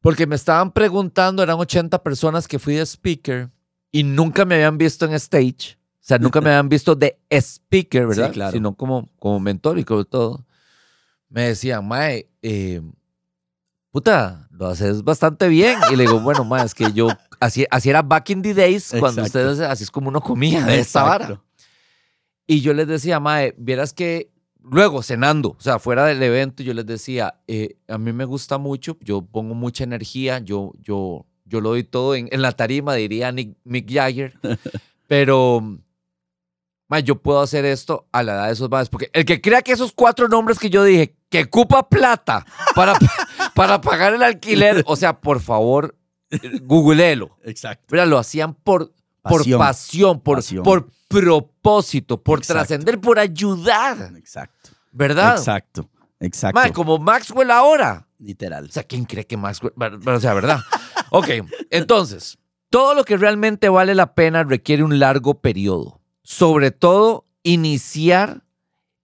Porque 0.00 0.26
me 0.26 0.36
estaban 0.36 0.70
preguntando, 0.72 1.42
eran 1.42 1.58
80 1.58 2.02
personas 2.02 2.46
que 2.46 2.58
fui 2.58 2.74
de 2.74 2.82
speaker 2.86 3.50
y 3.90 4.04
nunca 4.04 4.44
me 4.44 4.54
habían 4.54 4.78
visto 4.78 5.04
en 5.04 5.12
stage. 5.14 5.76
O 6.00 6.08
sea, 6.08 6.18
nunca 6.18 6.40
me 6.40 6.50
habían 6.50 6.68
visto 6.68 6.94
de 6.94 7.18
speaker, 7.30 8.06
¿verdad? 8.06 8.32
claro. 8.32 8.52
Sino 8.52 8.74
como, 8.76 9.10
como 9.18 9.40
mentor 9.40 9.78
y 9.78 9.84
como 9.84 10.04
todo. 10.04 10.46
Me 11.28 11.48
decían, 11.48 11.86
Mae, 11.88 12.28
eh, 12.42 12.80
puta, 13.96 14.46
lo 14.50 14.66
haces 14.66 15.02
bastante 15.02 15.48
bien. 15.48 15.78
Y 15.90 15.96
le 15.96 16.02
digo, 16.02 16.20
bueno, 16.20 16.44
Mae, 16.44 16.66
es 16.66 16.74
que 16.74 16.92
yo, 16.92 17.08
así, 17.40 17.64
así 17.70 17.88
era 17.88 18.02
back 18.02 18.28
in 18.28 18.42
the 18.42 18.52
days, 18.52 18.90
cuando 18.90 19.22
Exacto. 19.22 19.38
ustedes, 19.38 19.60
así 19.60 19.84
es 19.84 19.90
como 19.90 20.10
uno 20.10 20.20
comía 20.20 20.66
de 20.66 20.80
esta 20.80 21.02
vara. 21.02 21.40
Y 22.46 22.60
yo 22.60 22.74
les 22.74 22.86
decía, 22.86 23.20
Mae, 23.20 23.54
vieras 23.56 23.94
que 23.94 24.30
luego 24.60 25.02
cenando, 25.02 25.56
o 25.58 25.60
sea, 25.60 25.78
fuera 25.78 26.04
del 26.04 26.22
evento, 26.22 26.62
yo 26.62 26.74
les 26.74 26.84
decía, 26.84 27.40
eh, 27.46 27.78
a 27.88 27.96
mí 27.96 28.12
me 28.12 28.26
gusta 28.26 28.58
mucho, 28.58 28.98
yo 29.00 29.22
pongo 29.22 29.54
mucha 29.54 29.84
energía, 29.84 30.40
yo, 30.40 30.74
yo, 30.82 31.24
yo 31.46 31.62
lo 31.62 31.70
doy 31.70 31.82
todo 31.82 32.16
en, 32.16 32.28
en 32.30 32.42
la 32.42 32.52
tarima, 32.52 32.92
diría 32.92 33.32
Nick, 33.32 33.56
Mick 33.64 33.90
Jagger, 33.90 34.38
pero 35.08 35.78
mae, 36.88 37.02
yo 37.02 37.20
puedo 37.22 37.40
hacer 37.40 37.64
esto 37.64 38.06
a 38.12 38.22
la 38.22 38.34
edad 38.34 38.46
de 38.48 38.52
esos 38.52 38.68
madres, 38.68 38.90
porque 38.90 39.08
el 39.14 39.24
que 39.24 39.40
crea 39.40 39.62
que 39.62 39.72
esos 39.72 39.92
cuatro 39.92 40.28
nombres 40.28 40.58
que 40.58 40.68
yo 40.68 40.84
dije, 40.84 41.16
que 41.30 41.44
ocupa 41.44 41.88
plata 41.88 42.44
para, 42.74 42.94
para 43.56 43.80
pagar 43.80 44.14
el 44.14 44.22
alquiler, 44.22 44.84
o 44.86 44.94
sea, 44.94 45.20
por 45.20 45.40
favor, 45.40 45.96
googleelo. 46.62 47.36
Exacto. 47.42 47.86
Mira, 47.90 48.06
lo 48.06 48.18
hacían 48.18 48.54
por 48.54 48.92
por 49.22 49.44
Pasión. 49.58 50.20
por, 50.20 50.36
Pasión. 50.36 50.62
por 50.62 50.88
propósito, 51.08 52.22
por 52.22 52.40
trascender, 52.42 53.00
por 53.00 53.18
ayudar, 53.18 54.12
Exacto. 54.16 54.70
¿verdad? 54.92 55.36
Exacto. 55.36 55.90
Exacto. 56.20 56.58
Mae, 56.58 56.72
como 56.72 56.98
Maxwell 56.98 57.50
ahora. 57.50 58.06
Literal. 58.18 58.64
O 58.66 58.72
sea, 58.72 58.84
¿quién 58.84 59.04
cree 59.04 59.26
que 59.26 59.36
Maxwell? 59.36 59.72
Bueno, 59.76 59.98
O 60.16 60.20
sea, 60.20 60.32
¿verdad? 60.32 60.60
ok, 61.10 61.28
entonces, 61.70 62.38
todo 62.70 62.94
lo 62.94 63.04
que 63.04 63.16
realmente 63.16 63.68
vale 63.68 63.94
la 63.94 64.14
pena 64.14 64.44
requiere 64.44 64.82
un 64.82 64.98
largo 64.98 65.40
periodo. 65.40 66.00
Sobre 66.22 66.70
todo, 66.70 67.26
iniciar 67.42 68.44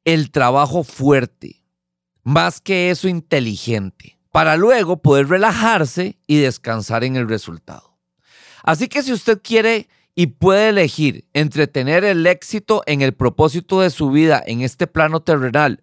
el 0.04 0.30
trabajo 0.30 0.84
fuerte, 0.84 1.62
más 2.22 2.60
que 2.60 2.90
eso 2.90 3.08
inteligente, 3.08 4.18
para 4.32 4.56
luego 4.56 4.96
poder 5.02 5.28
relajarse 5.28 6.18
y 6.26 6.38
descansar 6.38 7.04
en 7.04 7.16
el 7.16 7.28
resultado. 7.28 7.98
Así 8.64 8.88
que 8.88 9.02
si 9.02 9.12
usted 9.12 9.40
quiere 9.42 9.88
y 10.14 10.26
puede 10.28 10.70
elegir 10.70 11.26
entre 11.32 11.66
tener 11.66 12.04
el 12.04 12.26
éxito 12.26 12.82
en 12.86 13.02
el 13.02 13.12
propósito 13.12 13.80
de 13.80 13.90
su 13.90 14.10
vida 14.10 14.42
en 14.44 14.62
este 14.62 14.86
plano 14.86 15.20
terrenal 15.20 15.80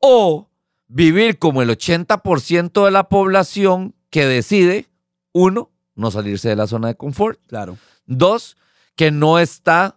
o 0.00 0.48
vivir 0.86 1.38
como 1.38 1.60
el 1.62 1.70
80% 1.70 2.84
de 2.84 2.90
la 2.90 3.08
población 3.08 3.94
que 4.10 4.26
decide, 4.26 4.86
uno, 5.32 5.70
no 5.94 6.10
salirse 6.10 6.48
de 6.48 6.56
la 6.56 6.66
zona 6.66 6.88
de 6.88 6.94
confort, 6.96 7.40
Claro. 7.48 7.76
dos, 8.06 8.56
que 8.94 9.10
no 9.10 9.38
está 9.38 9.96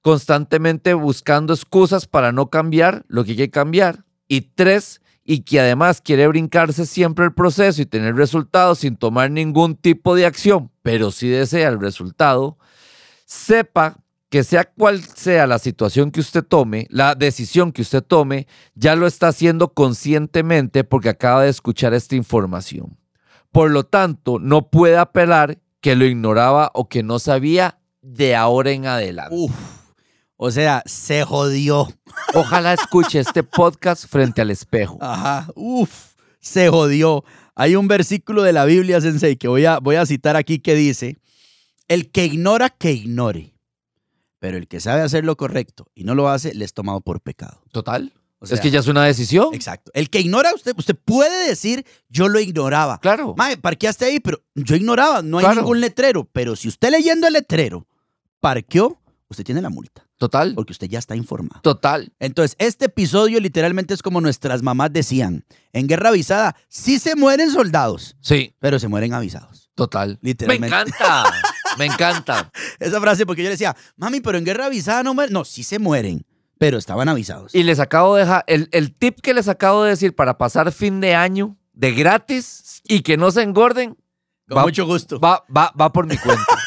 constantemente 0.00 0.94
buscando 0.94 1.52
excusas 1.52 2.06
para 2.06 2.32
no 2.32 2.48
cambiar 2.48 3.04
lo 3.08 3.24
que 3.24 3.32
hay 3.32 3.36
que 3.36 3.50
cambiar, 3.50 4.04
y 4.26 4.40
tres, 4.40 5.01
y 5.24 5.40
que 5.40 5.60
además 5.60 6.00
quiere 6.00 6.26
brincarse 6.26 6.86
siempre 6.86 7.24
el 7.24 7.32
proceso 7.32 7.82
y 7.82 7.86
tener 7.86 8.16
resultados 8.16 8.80
sin 8.80 8.96
tomar 8.96 9.30
ningún 9.30 9.76
tipo 9.76 10.14
de 10.14 10.26
acción, 10.26 10.70
pero 10.82 11.10
sí 11.10 11.28
desea 11.28 11.68
el 11.68 11.80
resultado, 11.80 12.58
sepa 13.24 13.98
que 14.28 14.44
sea 14.44 14.64
cual 14.64 15.02
sea 15.02 15.46
la 15.46 15.58
situación 15.58 16.10
que 16.10 16.20
usted 16.20 16.42
tome, 16.42 16.86
la 16.88 17.14
decisión 17.14 17.70
que 17.70 17.82
usted 17.82 18.02
tome, 18.02 18.46
ya 18.74 18.96
lo 18.96 19.06
está 19.06 19.28
haciendo 19.28 19.74
conscientemente 19.74 20.84
porque 20.84 21.10
acaba 21.10 21.42
de 21.42 21.50
escuchar 21.50 21.92
esta 21.92 22.16
información. 22.16 22.98
Por 23.50 23.70
lo 23.70 23.84
tanto, 23.84 24.38
no 24.38 24.70
puede 24.70 24.96
apelar 24.96 25.58
que 25.82 25.96
lo 25.96 26.06
ignoraba 26.06 26.70
o 26.72 26.88
que 26.88 27.02
no 27.02 27.18
sabía 27.18 27.78
de 28.00 28.34
ahora 28.34 28.70
en 28.70 28.86
adelante. 28.86 29.36
O 30.44 30.50
sea, 30.50 30.82
se 30.86 31.22
jodió. 31.22 31.86
Ojalá 32.34 32.72
escuche 32.72 33.20
este 33.20 33.44
podcast 33.44 34.06
frente 34.08 34.42
al 34.42 34.50
espejo. 34.50 34.98
Ajá. 35.00 35.46
Uf. 35.54 36.14
Se 36.40 36.68
jodió. 36.68 37.22
Hay 37.54 37.76
un 37.76 37.86
versículo 37.86 38.42
de 38.42 38.52
la 38.52 38.64
Biblia, 38.64 39.00
Sensei, 39.00 39.36
que 39.36 39.46
voy 39.46 39.66
a, 39.66 39.78
voy 39.78 39.94
a 39.94 40.04
citar 40.04 40.34
aquí 40.34 40.58
que 40.58 40.74
dice: 40.74 41.16
El 41.86 42.10
que 42.10 42.24
ignora, 42.24 42.70
que 42.70 42.90
ignore. 42.90 43.54
Pero 44.40 44.56
el 44.56 44.66
que 44.66 44.80
sabe 44.80 45.02
hacer 45.02 45.24
lo 45.24 45.36
correcto 45.36 45.86
y 45.94 46.02
no 46.02 46.16
lo 46.16 46.28
hace, 46.28 46.52
le 46.54 46.64
es 46.64 46.74
tomado 46.74 47.00
por 47.02 47.20
pecado. 47.20 47.62
Total. 47.70 48.12
O 48.40 48.46
sea, 48.46 48.56
es 48.56 48.60
que 48.60 48.72
ya 48.72 48.80
es 48.80 48.88
una 48.88 49.04
decisión. 49.04 49.54
Exacto. 49.54 49.92
El 49.94 50.10
que 50.10 50.18
ignora, 50.18 50.52
usted, 50.52 50.74
usted 50.76 50.96
puede 50.96 51.46
decir, 51.48 51.86
yo 52.08 52.26
lo 52.26 52.40
ignoraba. 52.40 52.98
Claro. 52.98 53.36
Mae, 53.38 53.58
parqueaste 53.58 54.06
ahí, 54.06 54.18
pero 54.18 54.42
yo 54.56 54.74
ignoraba, 54.74 55.22
no 55.22 55.38
hay 55.38 55.44
Claro. 55.44 55.60
ningún 55.60 55.80
letrero. 55.80 56.24
Pero 56.32 56.56
si 56.56 56.66
usted 56.66 56.90
leyendo 56.90 57.28
el 57.28 57.34
letrero 57.34 57.86
parqueó, 58.40 59.00
usted 59.28 59.44
tiene 59.44 59.62
la 59.62 59.70
multa, 59.70 60.04
Total. 60.22 60.54
porque 60.54 60.72
usted 60.72 60.88
ya 60.88 60.98
está 61.00 61.16
informado. 61.16 61.60
Total. 61.62 62.12
Entonces, 62.20 62.54
este 62.58 62.84
episodio 62.84 63.40
literalmente 63.40 63.92
es 63.92 64.02
como 64.02 64.20
nuestras 64.20 64.62
mamás 64.62 64.92
decían. 64.92 65.44
En 65.72 65.88
guerra 65.88 66.10
avisada, 66.10 66.54
sí 66.68 66.98
se 67.00 67.16
mueren 67.16 67.50
soldados, 67.50 68.16
Sí. 68.20 68.54
pero 68.60 68.78
se 68.78 68.86
mueren 68.88 69.14
avisados. 69.14 69.70
Total. 69.74 70.18
Literalmente. 70.22 70.74
Me 70.76 70.80
encanta. 70.82 71.24
Me 71.78 71.86
encanta. 71.86 72.52
Esa 72.78 73.00
frase 73.00 73.26
porque 73.26 73.42
yo 73.42 73.46
le 73.46 73.52
decía, 73.54 73.74
mami, 73.96 74.20
pero 74.20 74.38
en 74.38 74.44
guerra 74.44 74.66
avisada 74.66 75.02
no 75.02 75.12
mueren. 75.14 75.32
No, 75.32 75.44
sí 75.44 75.64
se 75.64 75.78
mueren, 75.78 76.24
pero 76.58 76.78
estaban 76.78 77.08
avisados. 77.08 77.54
Y 77.54 77.62
les 77.64 77.80
acabo 77.80 78.14
de 78.14 78.22
dejar, 78.24 78.44
el, 78.46 78.68
el 78.72 78.94
tip 78.94 79.20
que 79.20 79.34
les 79.34 79.48
acabo 79.48 79.82
de 79.82 79.90
decir 79.90 80.14
para 80.14 80.38
pasar 80.38 80.70
fin 80.72 81.00
de 81.00 81.14
año 81.16 81.56
de 81.72 81.92
gratis 81.92 82.82
y 82.86 83.00
que 83.00 83.16
no 83.16 83.30
se 83.32 83.42
engorden, 83.42 83.96
Con 84.48 84.58
va- 84.58 84.62
mucho 84.62 84.84
gusto. 84.86 85.18
va, 85.18 85.42
va, 85.54 85.72
va 85.80 85.92
por 85.92 86.06
mi 86.06 86.16
cuenta. 86.18 86.44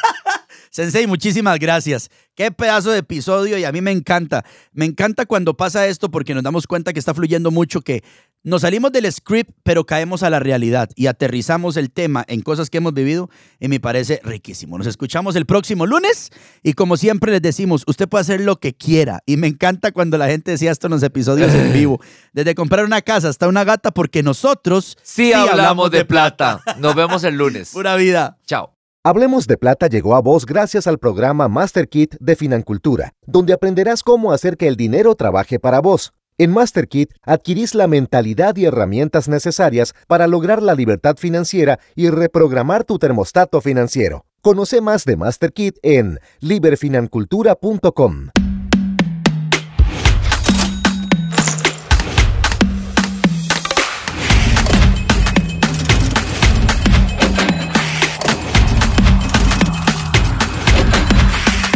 Sensei, 0.76 1.08
muchísimas 1.08 1.58
gracias. 1.58 2.10
Qué 2.36 2.52
pedazo 2.52 2.92
de 2.92 2.98
episodio 2.98 3.58
y 3.58 3.64
a 3.64 3.72
mí 3.72 3.80
me 3.80 3.92
encanta. 3.92 4.44
Me 4.74 4.84
encanta 4.84 5.26
cuando 5.26 5.56
pasa 5.56 5.88
esto 5.88 6.12
porque 6.12 6.34
nos 6.34 6.44
damos 6.44 6.68
cuenta 6.68 6.92
que 6.92 7.00
está 7.00 7.14
fluyendo 7.14 7.50
mucho, 7.50 7.80
que 7.80 8.04
nos 8.44 8.64
salimos 8.64 8.92
del 8.92 9.10
script, 9.10 9.52
pero 9.64 9.86
caemos 9.86 10.22
a 10.22 10.30
la 10.30 10.42
realidad 10.42 10.90
y 10.98 11.08
aterrizamos 11.08 11.78
el 11.78 11.92
tema 11.92 12.26
en 12.28 12.42
cosas 12.42 12.70
que 12.70 12.80
hemos 12.80 12.94
vivido 12.94 13.30
y 13.58 13.70
me 13.70 13.80
parece 13.80 14.20
riquísimo. 14.26 14.78
Nos 14.78 14.88
escuchamos 14.88 15.38
el 15.38 15.46
próximo 15.46 15.86
lunes 15.86 16.30
y 16.62 16.74
como 16.74 16.98
siempre 16.98 17.32
les 17.32 17.42
decimos, 17.42 17.86
usted 17.88 18.10
puede 18.10 18.24
hacer 18.24 18.42
lo 18.42 18.60
que 18.60 18.74
quiera 18.74 19.22
y 19.26 19.38
me 19.38 19.48
encanta 19.48 19.94
cuando 19.94 20.18
la 20.18 20.28
gente 20.28 20.52
decía 20.52 20.72
esto 20.72 20.88
en 20.88 20.92
los 20.92 21.04
episodios 21.04 21.54
en 21.54 21.72
vivo, 21.72 22.02
desde 22.34 22.54
comprar 22.54 22.84
una 22.84 23.02
casa 23.02 23.30
hasta 23.30 23.48
una 23.48 23.64
gata 23.64 23.92
porque 23.92 24.24
nosotros 24.24 24.98
Sí, 25.04 25.32
hablamos 25.32 25.90
de 25.90 26.04
plata. 26.04 26.62
Nos 26.80 26.96
vemos 26.96 27.24
el 27.24 27.36
lunes. 27.36 27.70
Pura 27.74 27.96
vida. 27.96 28.40
Chao. 28.46 28.75
Hablemos 29.08 29.46
de 29.46 29.56
Plata 29.56 29.86
llegó 29.86 30.15
a 30.15 30.20
vos 30.20 30.48
gracias 30.48 30.88
al 30.88 30.98
programa 30.98 31.48
Master 31.48 31.88
Kit 31.88 32.15
de 32.20 32.36
Financultura, 32.36 33.13
donde 33.28 33.54
aprenderás 33.54 34.02
cómo 34.02 34.32
hacer 34.32 34.58
que 34.58 34.68
el 34.68 34.76
dinero 34.76 35.13
trabaje 35.13 35.60
para 35.60 35.80
vos. 35.80 36.12
En 36.39 36.50
Master 36.52 36.88
Kit 36.88 37.12
adquirís 37.22 37.76
la 37.76 37.86
mentalidad 37.86 38.56
y 38.56 38.65
herramientas 38.65 39.28
necesarias 39.28 39.94
para 40.08 40.26
lograr 40.26 40.60
la 40.63 40.74
libertad 40.74 41.18
financiera 41.18 41.78
y 41.94 42.10
reprogramar 42.10 42.84
tu 42.84 42.98
termostato 42.98 43.62
financiero. 43.62 44.26
Conoce 44.41 44.82
más 44.82 45.06
de 45.06 45.18
Master 45.18 45.53
Kit 45.53 45.78
en 45.84 46.20
liberfinancultura.com. 46.39 48.30